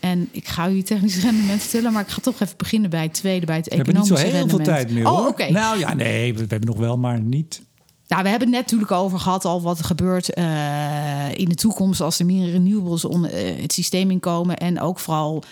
[0.01, 1.93] En ik ga u het technische rendement vertellen...
[1.93, 4.15] maar ik ga toch even beginnen bij het tweede, bij het We hebben niet zo
[4.15, 4.89] economische heel veel rendement.
[4.89, 5.21] tijd meer.
[5.21, 5.51] Oh, oké.
[5.51, 7.63] Nou ja, nee, we, hebben nog wel, maar niet.
[8.09, 11.55] Nou, we hebben het net natuurlijk over gehad al wat er gebeurt eh, in de
[11.55, 14.57] toekomst als er meer renewables on, eh, het systeem inkomen.
[14.57, 15.43] En ook vooral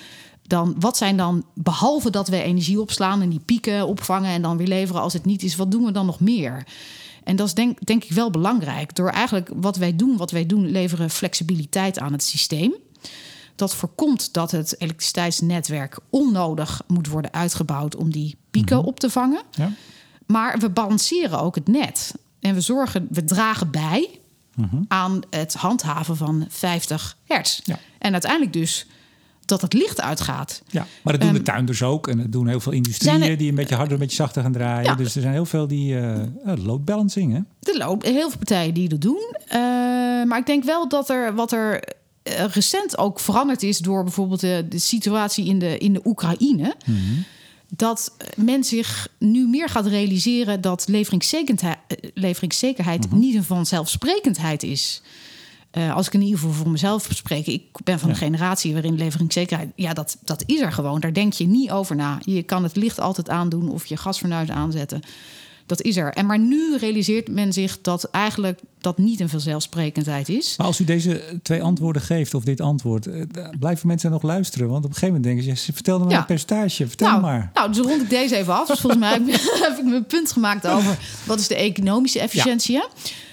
[0.42, 4.56] dan, wat zijn dan, behalve dat we energie opslaan en die pieken opvangen en dan
[4.56, 6.66] weer leveren als het niet is, wat doen we dan nog meer?
[7.24, 8.94] En dat is denk, denk ik wel belangrijk.
[8.94, 12.74] Door eigenlijk wat wij doen, wat wij doen, leveren flexibiliteit aan het systeem.
[13.58, 18.86] Dat voorkomt dat het elektriciteitsnetwerk onnodig moet worden uitgebouwd om die pieken Mhm.
[18.86, 19.42] op te vangen.
[19.50, 19.70] Ja.
[20.26, 22.14] Maar we balanceren ook het net.
[22.40, 24.08] En we zorgen, we dragen bij
[24.88, 27.60] aan het handhaven van 50 hertz.
[27.64, 27.78] Ja.
[27.98, 28.86] En uiteindelijk dus
[29.44, 30.62] dat het licht uitgaat.
[30.68, 32.08] Ja, maar dat doen de Ehm, tuinders ook.
[32.08, 34.52] En dat doen heel veel industrieën er- die een beetje harder, een beetje zachter gaan
[34.52, 34.84] draaien.
[34.90, 34.94] Ja.
[34.94, 36.26] Dus er zijn heel veel die eh eh,
[36.64, 37.70] load balancing, hè?
[37.72, 39.34] Er lopen heel veel partijen die dat doen.
[39.46, 39.58] Eh,
[40.24, 41.82] maar ik denk wel dat er wat er
[42.52, 46.74] recent ook veranderd is door bijvoorbeeld de, de situatie in de, in de Oekraïne.
[47.76, 55.02] Dat men zich nu meer gaat realiseren dat leveringszekerheid, eh, leveringszekerheid niet een vanzelfsprekendheid is.
[55.70, 58.14] Eh, als ik in ieder geval voor mezelf spreek, ik ben van Ja.
[58.14, 61.00] een generatie waarin leveringszekerheid, ja, dat, dat is er gewoon.
[61.00, 62.18] Daar denk je niet over na.
[62.24, 65.02] Je kan het licht altijd aandoen of je gasfornuis aanzetten.
[65.68, 66.12] Dat is er.
[66.12, 70.54] En maar nu realiseert men zich dat eigenlijk dat niet een vanzelfsprekendheid is.
[70.56, 73.22] Maar als u deze twee antwoorden geeft, of dit antwoord, eh,
[73.58, 74.68] blijven mensen nog luisteren.
[74.68, 76.20] Want op een gegeven moment denken ze, ja, vertel dan maar Ja.
[76.20, 76.86] een percentage.
[76.88, 77.50] Vertel nou, maar.
[77.54, 78.66] nou, dus rond ik deze even af.
[78.66, 79.12] Dus volgens mij
[79.68, 82.76] heb ik- mijn punt gemaakt over wat is de economische efficiëntie.
[82.76, 82.84] hè?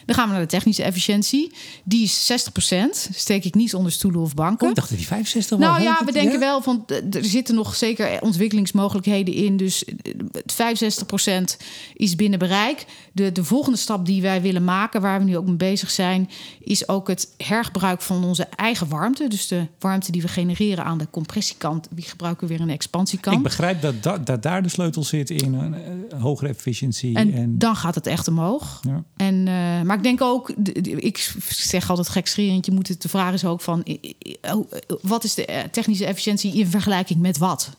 [0.06, 1.52] Dan gaan we naar de technische efficiëntie.
[1.84, 3.14] Die is 60%.
[3.16, 4.64] Steek ik niet onder stoelen of banken.
[4.64, 5.68] Oh, ik dacht dat die 65 was.
[5.68, 9.58] Nou ja, we denken wel van eh, er zitten nog zeker ontwikkelingsmogelijkheden in.
[9.58, 9.94] Dus eh,
[10.32, 10.54] het
[11.54, 12.86] 65% is binnen bereik.
[13.16, 16.30] De, de volgende stap die wij willen maken, waar we nu ook mee bezig zijn,
[16.60, 19.28] is ook het hergebruik van onze eigen warmte.
[19.28, 22.74] Dus de warmte die we genereren aan de compressiekant, die gebruiken we weer aan de
[22.74, 23.38] expansiekant.
[23.38, 27.16] Ik begrijp dat, dat, dat daar de sleutel zit in een eh, hogere efficiëntie.
[27.16, 28.80] En, En, dan gaat het echt omhoog.
[28.88, 29.04] Ja.
[29.18, 30.50] En, eh, maar ik denk ook,
[30.84, 33.98] ik zeg altijd gekscherend, je moet het, de vraag is ook van, eh,
[34.42, 34.58] eh, eh,
[35.02, 37.70] wat is de eh, technische efficiëntie in vergelijking met wat?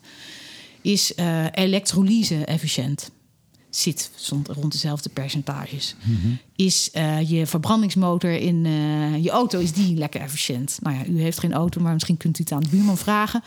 [0.80, 3.10] Is eh, elektrolyse efficiënt?
[3.76, 4.10] Zit
[4.46, 5.94] rond dezelfde percentages.
[6.02, 6.28] Mhm.
[6.56, 10.78] Is eh, je verbrandingsmotor in eh, je auto, is die lekker efficiënt?
[10.82, 13.42] Nou ja, u heeft geen auto, maar misschien kunt u het aan de buurman vragen.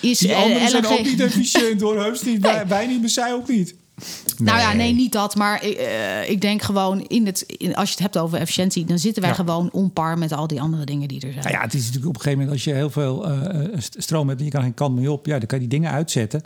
[0.00, 2.40] Is die eh, anderen zijn ook niet efficiënt hoor, heus niet.
[2.40, 3.74] Wij, wij niet, maar zij ook niet.
[4.38, 5.34] Nou ja, nee, niet dat.
[5.36, 5.78] Maar ik,
[6.28, 8.84] ik denk gewoon, in het, in, als je het hebt over efficiëntie...
[8.84, 9.36] dan zitten wij Ja.
[9.36, 11.44] gewoon on par met al die andere dingen die er zijn.
[11.44, 13.26] Nou ja, het is natuurlijk op een gegeven moment als je heel veel
[13.78, 15.78] st- stroom hebt en je kan geen kant mee op, ja, dan kan je die
[15.78, 16.42] dingen uitzetten.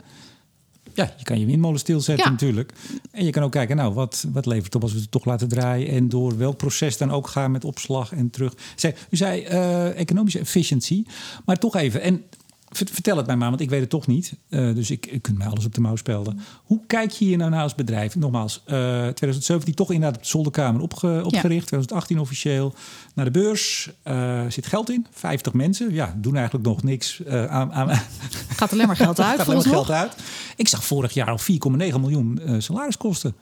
[1.01, 2.31] Ja, je kan je windmolen stilzetten Ja.
[2.31, 2.73] natuurlijk.
[3.11, 5.25] En je kan ook kijken, nou, wat, wat levert het op als we het toch
[5.25, 5.87] laten draaien?
[5.87, 8.53] En door welk proces dan ook gaan met opslag en terug.
[8.75, 11.07] Zij, u zei eh, economische efficiëntie,
[11.45, 12.01] maar toch even.
[12.01, 12.23] En
[12.71, 14.33] vertel het mij maar, want ik weet het toch niet.
[14.49, 16.39] Eh, dus ik, ik kunt mij alles op de mouw spelden.
[16.63, 18.15] Hoe kijk je hier nou naar als bedrijf?
[18.15, 18.73] Nogmaals, eh
[19.07, 21.67] 2017 toch inderdaad op de zolderkamer opge- opgericht.
[21.67, 22.73] 2018 officieel
[23.15, 23.91] naar de beurs.
[24.03, 25.93] Eh zit geld in, 50 mensen.
[25.93, 27.89] Ja, doen eigenlijk nog niks aan, aan,
[28.57, 30.15] Gaat alleen maar geld uit, gaat alleen maar geld uit.
[30.55, 31.47] Ik zag vorig jaar al 4,9
[31.77, 33.35] miljoen salariskosten.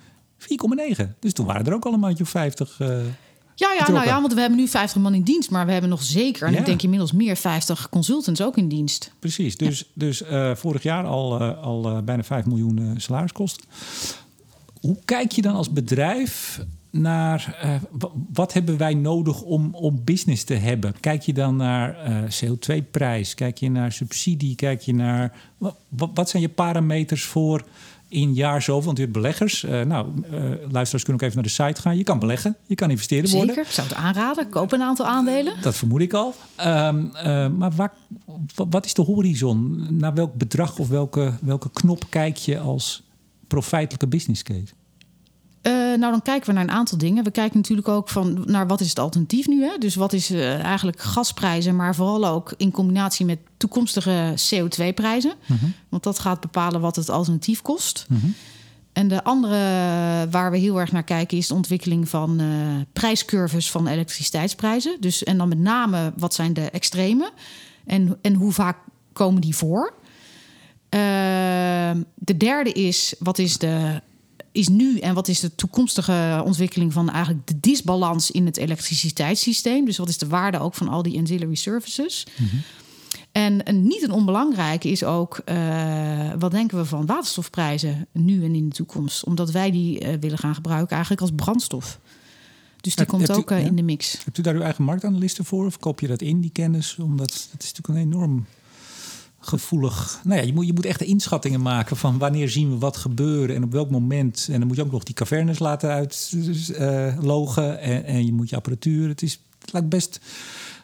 [0.98, 1.06] 4,9.
[1.20, 2.80] Dus toen waren er ook al een maandje of 50.
[3.60, 5.49] Ja, ja, nou ja, want we hebben nu 50 man in dienst...
[5.49, 6.60] maar we hebben nog zeker, en Ja.
[6.60, 7.36] ik denk inmiddels meer...
[7.36, 9.12] 50 consultants ook in dienst.
[9.20, 9.57] precies.
[9.57, 13.66] Dus, dus eh, vorig jaar al, eh, al eh, bijna 5 miljoen salariskosten.
[14.82, 16.62] Hoe kijk je dan als bedrijf
[16.92, 20.94] naar eh, wa- wat hebben wij nodig om, om business te hebben?
[21.00, 23.34] Kijk je dan naar eh, CO2-prijs?
[23.34, 24.56] Kijk je naar subsidie?
[24.56, 27.64] Kijk je naar wa- wa- wat zijn je parameters voor
[28.08, 28.86] in jaar zoveel?
[28.86, 29.64] Want u hebt beleggers.
[29.64, 30.08] Eh, nou,
[30.72, 31.98] luisteraars kunnen ook even naar de site gaan.
[31.98, 33.48] Je kan beleggen, je kan investeren worden.
[33.48, 34.50] Zeker, ik zou het aanraden.
[34.50, 35.54] Koop een aantal aandelen.
[35.62, 36.34] Dat vermoed ik al.
[36.56, 37.94] Ehm, eh, maar waar,
[38.56, 39.88] wa- wat is de horizon?
[39.90, 43.04] Naar welk bedrag of welke, welke knop kijk je als
[43.48, 44.78] profijtelijke business case?
[45.62, 47.24] Eh, nou, dan kijken we naar een aantal dingen.
[47.24, 49.64] We kijken natuurlijk ook van naar wat is het alternatief nu.
[49.64, 49.78] Hè?
[49.78, 55.34] Dus wat is eh, eigenlijk gasprijzen, maar vooral ook in combinatie met toekomstige CO2-prijzen.
[55.89, 58.07] Want dat gaat bepalen wat het alternatief kost.
[58.93, 59.57] En de andere
[60.32, 62.47] waar we heel erg naar kijken is de ontwikkeling van eh,
[62.93, 64.97] prijscurves van elektriciteitsprijzen.
[64.99, 67.32] Dus en dan met name wat zijn de extreme
[67.86, 68.78] en, en hoe vaak
[69.14, 69.93] komen die voor.
[70.89, 74.01] Ehm, de derde is wat is de
[74.60, 79.86] is nu en wat is de toekomstige ontwikkeling van eigenlijk de disbalans in het elektriciteitssysteem?
[79.86, 82.26] Dus wat is de waarde ook van al die ancillary services?
[83.32, 88.55] En een niet een onbelangrijke is ook eh, wat denken we van waterstofprijzen nu en
[88.55, 89.24] in de toekomst?
[89.24, 91.99] Omdat wij die eh, willen gaan gebruiken eigenlijk als brandstof.
[92.82, 93.66] Dus die Heb- komt u- ook eh, ja?
[93.68, 94.18] in de mix.
[94.24, 95.66] Hebt u daar uw eigen marktanalisten voor?
[95.66, 96.97] Of koop je dat in, die kennis?
[97.01, 98.45] Omdat het is natuurlijk een enorm
[99.40, 100.22] gevoelig...
[100.24, 103.56] Nou ja, je moet, je moet echt inschattingen maken van wanneer zien we wat gebeuren
[103.56, 104.48] en op welk moment.
[104.52, 108.56] En dan moet je ook nog die cavernes laten uitlogen en, en je moet je
[108.56, 109.08] apparatuur.
[109.08, 110.20] Het, is, het lijkt best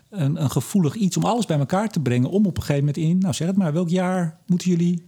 [0.10, 2.30] een, een gevoelig iets om alles bij elkaar te brengen.
[2.30, 5.06] Om op een gegeven moment in, nou zeg het maar, welk jaar moeten jullie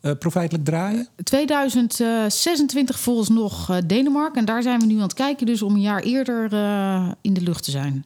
[0.00, 1.08] eh profijtelijk draaien?
[1.22, 4.40] 2026 volgens nog eh, Denemarken.
[4.40, 7.32] En daar zijn we nu aan het kijken, dus om een jaar eerder eh, in
[7.32, 8.04] de lucht te zijn.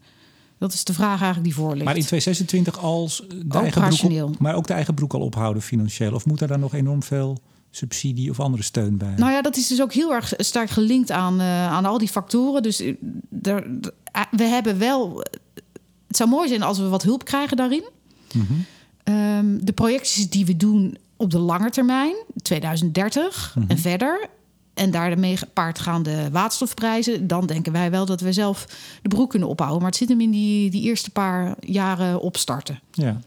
[0.59, 1.85] Dat is de vraag eigenlijk die voor ligt.
[1.85, 4.25] Maar in 2026 als de eigen rationeel.
[4.25, 6.75] broek, op- maar ook de eigen broek al ophouden financieel, of moet er dan nog
[6.75, 7.39] enorm veel
[7.71, 9.15] subsidie of andere steun bij?
[9.17, 12.09] Nou ja, dat is dus ook heel erg sterk gelinkt aan, eh, aan al die
[12.09, 12.63] factoren.
[12.63, 12.89] Dus eh,
[13.43, 13.55] er,
[14.13, 15.23] er- we hebben wel.
[16.07, 17.85] Het zou mooi zijn als we wat hulp krijgen daarin.
[18.33, 18.53] Mhm.
[19.03, 23.71] Ehm, de projecties die we doen op de lange termijn, 2030 Mhm.
[23.71, 24.27] en verder.
[24.75, 27.27] En daarmee gepaard gaan de waterstofprijzen.
[27.27, 28.67] Dan denken wij wel dat we zelf
[29.03, 29.79] de broek kunnen ophouden.
[29.81, 32.81] Maar het zit hem in die, die eerste paar jaren opstarten.
[32.93, 33.21] Ja.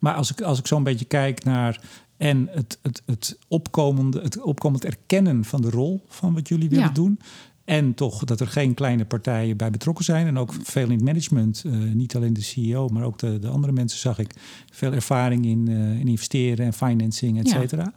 [0.00, 1.80] Maar als ik, als ik zo'n beetje kijk naar
[2.16, 6.84] en het, het, het, opkomende, het opkomend erkennen van de rol van wat jullie willen
[6.84, 6.90] Ja.
[6.92, 7.18] doen.
[7.64, 10.26] En toch dat er geen kleine partijen bij betrokken zijn.
[10.26, 11.62] En ook veel in het management.
[11.66, 14.34] eh, niet alleen de CEO, maar ook de, de andere mensen zag ik.
[14.72, 17.92] Veel ervaring in, eh, in investeren en financing, et Ja.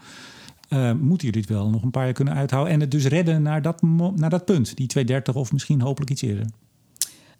[0.71, 2.73] Eh, moeten jullie het wel nog een paar jaar kunnen uithouden.
[2.73, 3.81] En het dus redden naar dat,
[4.15, 4.77] naar dat punt.
[4.77, 6.45] Die 230 of misschien hopelijk iets eerder.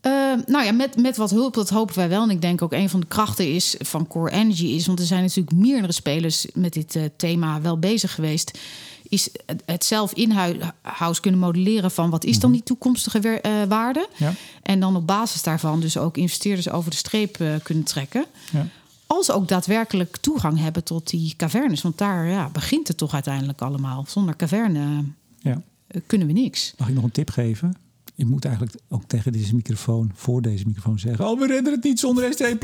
[0.01, 0.11] Eh,
[0.45, 2.23] nou ja, met, met wat hulp, dat hopen wij wel.
[2.23, 5.05] En ik denk ook een van de krachten is van Core Energy is, want er
[5.05, 8.59] zijn natuurlijk meerdere spelers met dit eh, thema wel bezig geweest.
[9.09, 9.29] Is
[9.65, 14.07] het, zelf in-house kunnen modelleren van wat is dan die toekomstige waarde.
[14.17, 14.33] Ja.
[14.61, 18.25] En dan op basis daarvan dus ook investeerders over de streep kunnen trekken.
[18.51, 18.67] Ja.
[19.11, 21.81] Als ook daadwerkelijk toegang hebben tot die cavernes.
[21.81, 24.05] Want daar ja, begint het toch uiteindelijk allemaal.
[24.07, 25.03] Zonder caverne
[25.39, 25.61] Ja.
[25.87, 26.73] eh, kunnen we niks.
[26.77, 27.75] Mag ik nog een tip geven?
[28.21, 31.27] Je moet eigenlijk ook tegen deze microfoon, voor deze microfoon zeggen...
[31.29, 32.41] oh, we redden het niet zonder ST++.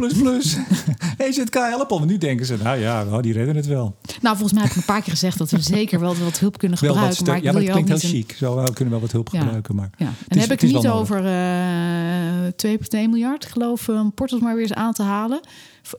[1.17, 1.97] EZK help al.
[1.97, 3.95] Want nu denken ze, nou ja, nou, die redden het wel.
[4.21, 6.57] Nou, volgens mij heb ik een paar keer gezegd dat we zeker wel wat hulp
[6.57, 7.25] kunnen Wel gebruiken.
[7.25, 8.35] maar ik ja, maar het klinkt heel een- chic.
[8.37, 9.39] Zo, we kunnen wel wat hulp Ja.
[9.39, 9.75] gebruiken.
[9.75, 14.13] Maar Ja, en is- heb ik het niet over eh 2,1 miljard, geloof ik, om
[14.13, 15.39] Portals maar weer eens aan te halen.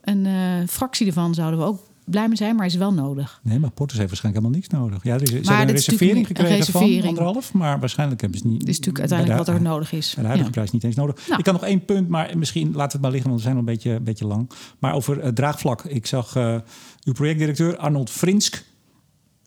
[0.02, 0.32] Een eh,
[0.68, 1.80] fractie ervan zouden we ook
[2.10, 3.40] blij mee zijn, maar is wel nodig.
[3.42, 5.04] Nee, maar Portus heeft waarschijnlijk helemaal niks nodig.
[5.04, 7.52] Ja, er is, ze hebben een reservering een gekregen van anderhalf.
[7.52, 8.60] Maar waarschijnlijk hebben ze niet...
[8.60, 10.06] Dat is natuurlijk uiteindelijk de- wat er nodig is.
[10.14, 10.54] Bij de huidige Ja.
[10.54, 11.26] prijs niet eens nodig.
[11.26, 11.38] Nou.
[11.38, 13.54] Ik kan nog één punt, maar misschien laten we het maar liggen, want we zijn
[13.54, 14.50] al een beetje, een beetje lang.
[14.78, 15.84] Maar over het draagvlak.
[15.84, 16.56] Ik zag eh,
[17.04, 18.64] uw projectdirecteur Arnold Frinsk.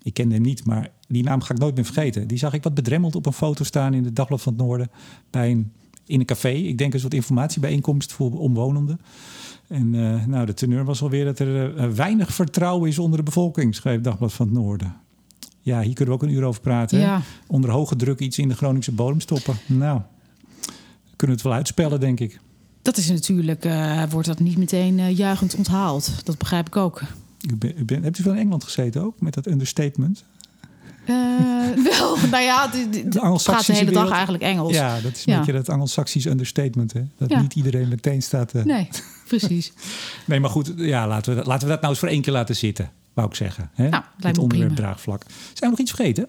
[0.03, 2.27] Ik kende hem niet, maar die naam ga ik nooit meer vergeten.
[2.27, 4.91] Die zag ik wat bedremmeld op een foto staan in het Dagblad van het Noorden.
[5.29, 5.71] Bij een,
[6.05, 6.49] in een café.
[6.49, 8.99] Ik denk een soort informatiebijeenkomst voor omwonenden.
[9.67, 13.23] En eh, nou, de teneur was alweer dat er eh, weinig vertrouwen is onder de
[13.23, 14.95] bevolking, schreef Dagblad van het Noorden.
[15.61, 17.01] Ja, hier kunnen we ook een uur over praten.
[17.01, 17.17] hè?
[17.47, 19.55] Onder hoge druk iets in de Groningse bodem stoppen.
[19.65, 20.01] Nou,
[21.15, 22.39] kunnen we het wel uitspellen, denk ik.
[22.81, 26.25] Dat is natuurlijk, eh, wordt dat niet meteen juichend onthaald.
[26.25, 27.01] Dat begrijp ik ook.
[27.49, 30.23] U ben, u ben, hebt u veel in Engeland gezeten ook, met dat understatement?
[31.05, 31.15] Eh,
[31.83, 33.19] wel, nou ja, die, die- De
[33.65, 34.73] hele dag eigenlijk Engels.
[34.73, 35.37] Ja, dat is een Ja.
[35.37, 36.93] beetje dat Anglo-Saxisch understatement.
[36.93, 37.01] Hè?
[37.17, 37.41] Dat Ja.
[37.41, 38.53] niet iedereen meteen staat...
[38.53, 38.89] eh, Nee,
[39.27, 39.71] precies.
[40.25, 42.33] Nee, maar goed, ja, laten, we, dat- laten we dat nou eens voor één keer
[42.33, 43.69] laten zitten, wou ik zeggen.
[43.73, 43.89] Hè?
[43.89, 44.87] Nou, Het me onderwerp prima.
[44.87, 45.23] draagvlak.
[45.29, 46.27] Zijn we nog iets vergeten?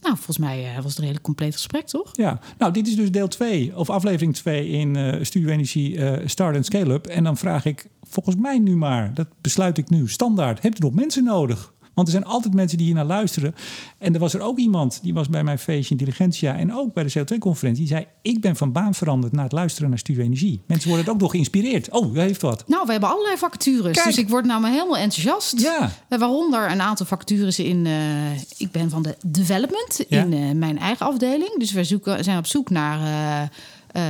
[0.00, 2.10] Nou, volgens mij eh, was het een redelijk compleet gesprek, toch?
[2.12, 5.98] Ja, nou, dit is dus deel 2 of aflevering 2 in eh Studio Energie
[6.28, 7.06] Start and Scale Up.
[7.06, 10.84] En dan vraag ik volgens mij nu maar, dat besluit ik nu, standaard, hebt u
[10.84, 11.72] nog mensen nodig?
[11.94, 13.54] Want er zijn altijd mensen die hier naar luisteren.
[13.98, 17.04] En er was er ook iemand, die was bij mijn feestje Intelligentia en ook bij
[17.04, 17.84] de CO2-conferentie.
[17.84, 20.62] Die zei, ik ben van baan veranderd na het luisteren naar Studio Energie.
[20.66, 21.90] Mensen worden het ook nog geïnspireerd.
[21.90, 22.64] Oh, u heeft wat.
[22.66, 23.92] Nou, we hebben allerlei vacatures.
[23.96, 24.06] Kijk.
[24.06, 25.60] Dus ik word nou maar helemaal enthousiast.
[25.60, 25.92] Ja.
[26.08, 27.86] Eh, Waaronder een aantal vacatures in.
[27.86, 30.22] eh, ik ben van de development Ja.
[30.22, 31.58] in eh, mijn eigen afdeling.
[31.58, 32.98] Dus we zoeken, zijn op zoek naar
[33.92, 34.02] eh,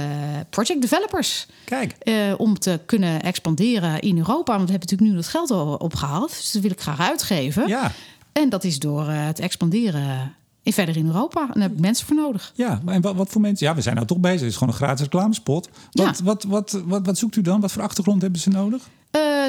[0.50, 1.46] project developers.
[1.64, 4.52] Kijk, eh, om te kunnen expanderen in Europa.
[4.56, 6.28] Want we hebben natuurlijk nu dat geld al opgehaald.
[6.30, 7.68] Dus dat wil ik graag uitgeven.
[7.68, 7.92] ja.
[8.32, 11.40] En dat is door eh, het expanderen in, verder in Europa.
[11.40, 12.52] En daar heb ik mensen voor nodig.
[12.54, 13.66] Ja, maar en wat, wat voor mensen?
[13.66, 14.40] Ja, we zijn nou toch bezig.
[14.40, 15.68] Het is gewoon een gratis reclamespot.
[15.92, 16.24] Wat, Ja.
[16.24, 17.60] wat, wat, wat, wat zoekt u dan?
[17.60, 18.88] Wat voor achtergrond hebben ze nodig?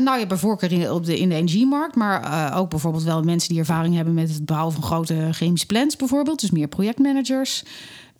[0.04, 1.96] Nou ja, bij voorkeur in, op de, in de energiemarkt.
[1.96, 5.96] Maar ook bijvoorbeeld wel mensen die ervaring hebben met het bouwen van grote chemische plants
[5.96, 6.40] bijvoorbeeld.
[6.40, 7.64] Dus meer projectmanagers.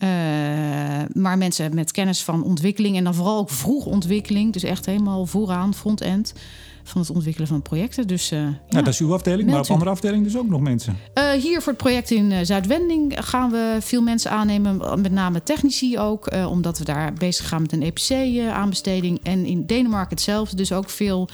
[0.02, 0.08] Eh,
[1.14, 4.54] maar mensen met kennis van ontwikkeling en dan vooral ook vroeg ontwikkeling.
[4.54, 6.34] Dus echt helemaal vooraan, front-end
[6.84, 8.08] van het ontwikkelen van projecten.
[8.08, 8.46] Dus eh, ja.
[8.46, 10.98] Nou, dat is uw afdeling, maar op andere afdelingen dus ook nog mensen.
[11.14, 15.02] Eh, hier voor het project in Zuidwending gaan we veel mensen aannemen.
[15.02, 16.30] Met name technici ook.
[16.50, 19.20] omdat we daar bezig gaan met een EPC-aanbesteding.
[19.24, 20.56] en in Denemarken hetzelfde.
[20.56, 21.30] Dus ook veel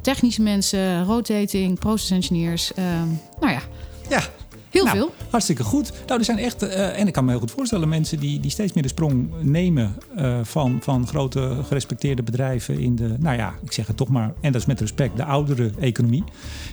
[0.00, 2.72] technische mensen, rotating, process engineers.
[3.40, 3.62] nou ja,
[4.08, 4.22] Ja,
[4.70, 5.14] heel Nou, veel.
[5.30, 5.92] Hartstikke goed.
[6.06, 8.50] Nou, er zijn echt, eh, en ik kan me heel goed voorstellen, mensen die, die
[8.50, 13.54] steeds meer de sprong nemen eh, van, van grote gerespecteerde bedrijven in de, nou ja,
[13.64, 16.24] ik zeg het toch maar, en dat is met respect, de oudere economie,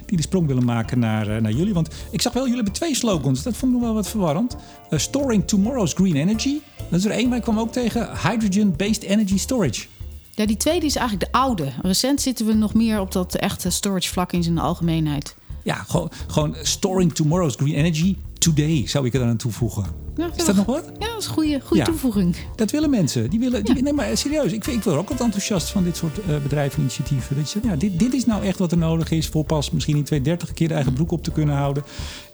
[0.05, 1.73] die de sprong willen maken naar, eh, naar jullie.
[1.73, 4.55] Want ik zag wel, jullie hebben twee slogans, dat vond ik nog wel wat verwarrend.
[4.91, 6.57] Storing tomorrow's green energy.
[6.89, 9.85] Dat is er één, maar ik kwam ook tegen hydrogen-based energy storage.
[10.31, 11.71] Ja, die tweede is eigenlijk de oude.
[11.81, 15.35] Recent zitten we nog meer op dat echte storage vlak in zijn algemeenheid.
[15.67, 19.85] Ja, gewoon, gewoon storing tomorrow's green energy today zou ik er aan toevoegen.
[20.15, 20.83] Ja, Is dat nog wat?
[20.99, 21.83] Ja, dat is een goede, goede Ja.
[21.83, 22.35] toevoeging.
[22.55, 23.29] Dat willen mensen.
[23.29, 24.51] Die willen, die, Nee, maar serieus.
[24.51, 27.35] Ik, ik word ook wat enthousiast van dit soort bedrijven initiatieven.
[27.35, 29.71] Dat je zegt, ja, dit, dit is nou echt wat er nodig is voor pas
[29.71, 31.83] misschien in 230 keer de eigen broek op te kunnen houden.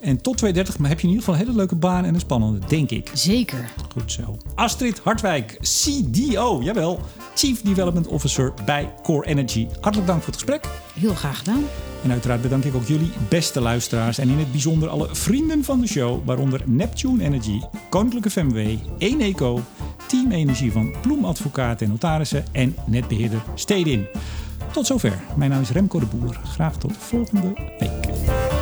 [0.04, 2.20] En tot 230 maar heb je in ieder geval een hele leuke baan en een
[2.20, 3.10] spannende, denk ik.
[3.14, 3.70] Zeker.
[3.91, 4.38] Goed zo.
[4.56, 6.99] Astrid Hartwijk, CDO, jawel,
[7.36, 9.68] Chief Development Officer bij Core Energy.
[9.82, 10.66] Hartelijk dank voor het gesprek.
[10.93, 11.64] Heel graag gedaan.
[12.04, 15.82] En uiteraard bedank ik ook jullie beste luisteraars en in het bijzonder alle vrienden van
[15.82, 19.62] de show, waaronder Neptune Energy, Koninklijke FMW, Eneco,
[20.08, 24.06] Team Energie van Ploem Advocaten en Notarissen en netbeheerder Stedin.
[24.72, 25.22] Tot zover.
[25.36, 26.39] Mijn naam is Remco de Boer.
[26.43, 28.53] Graag tot volgende week.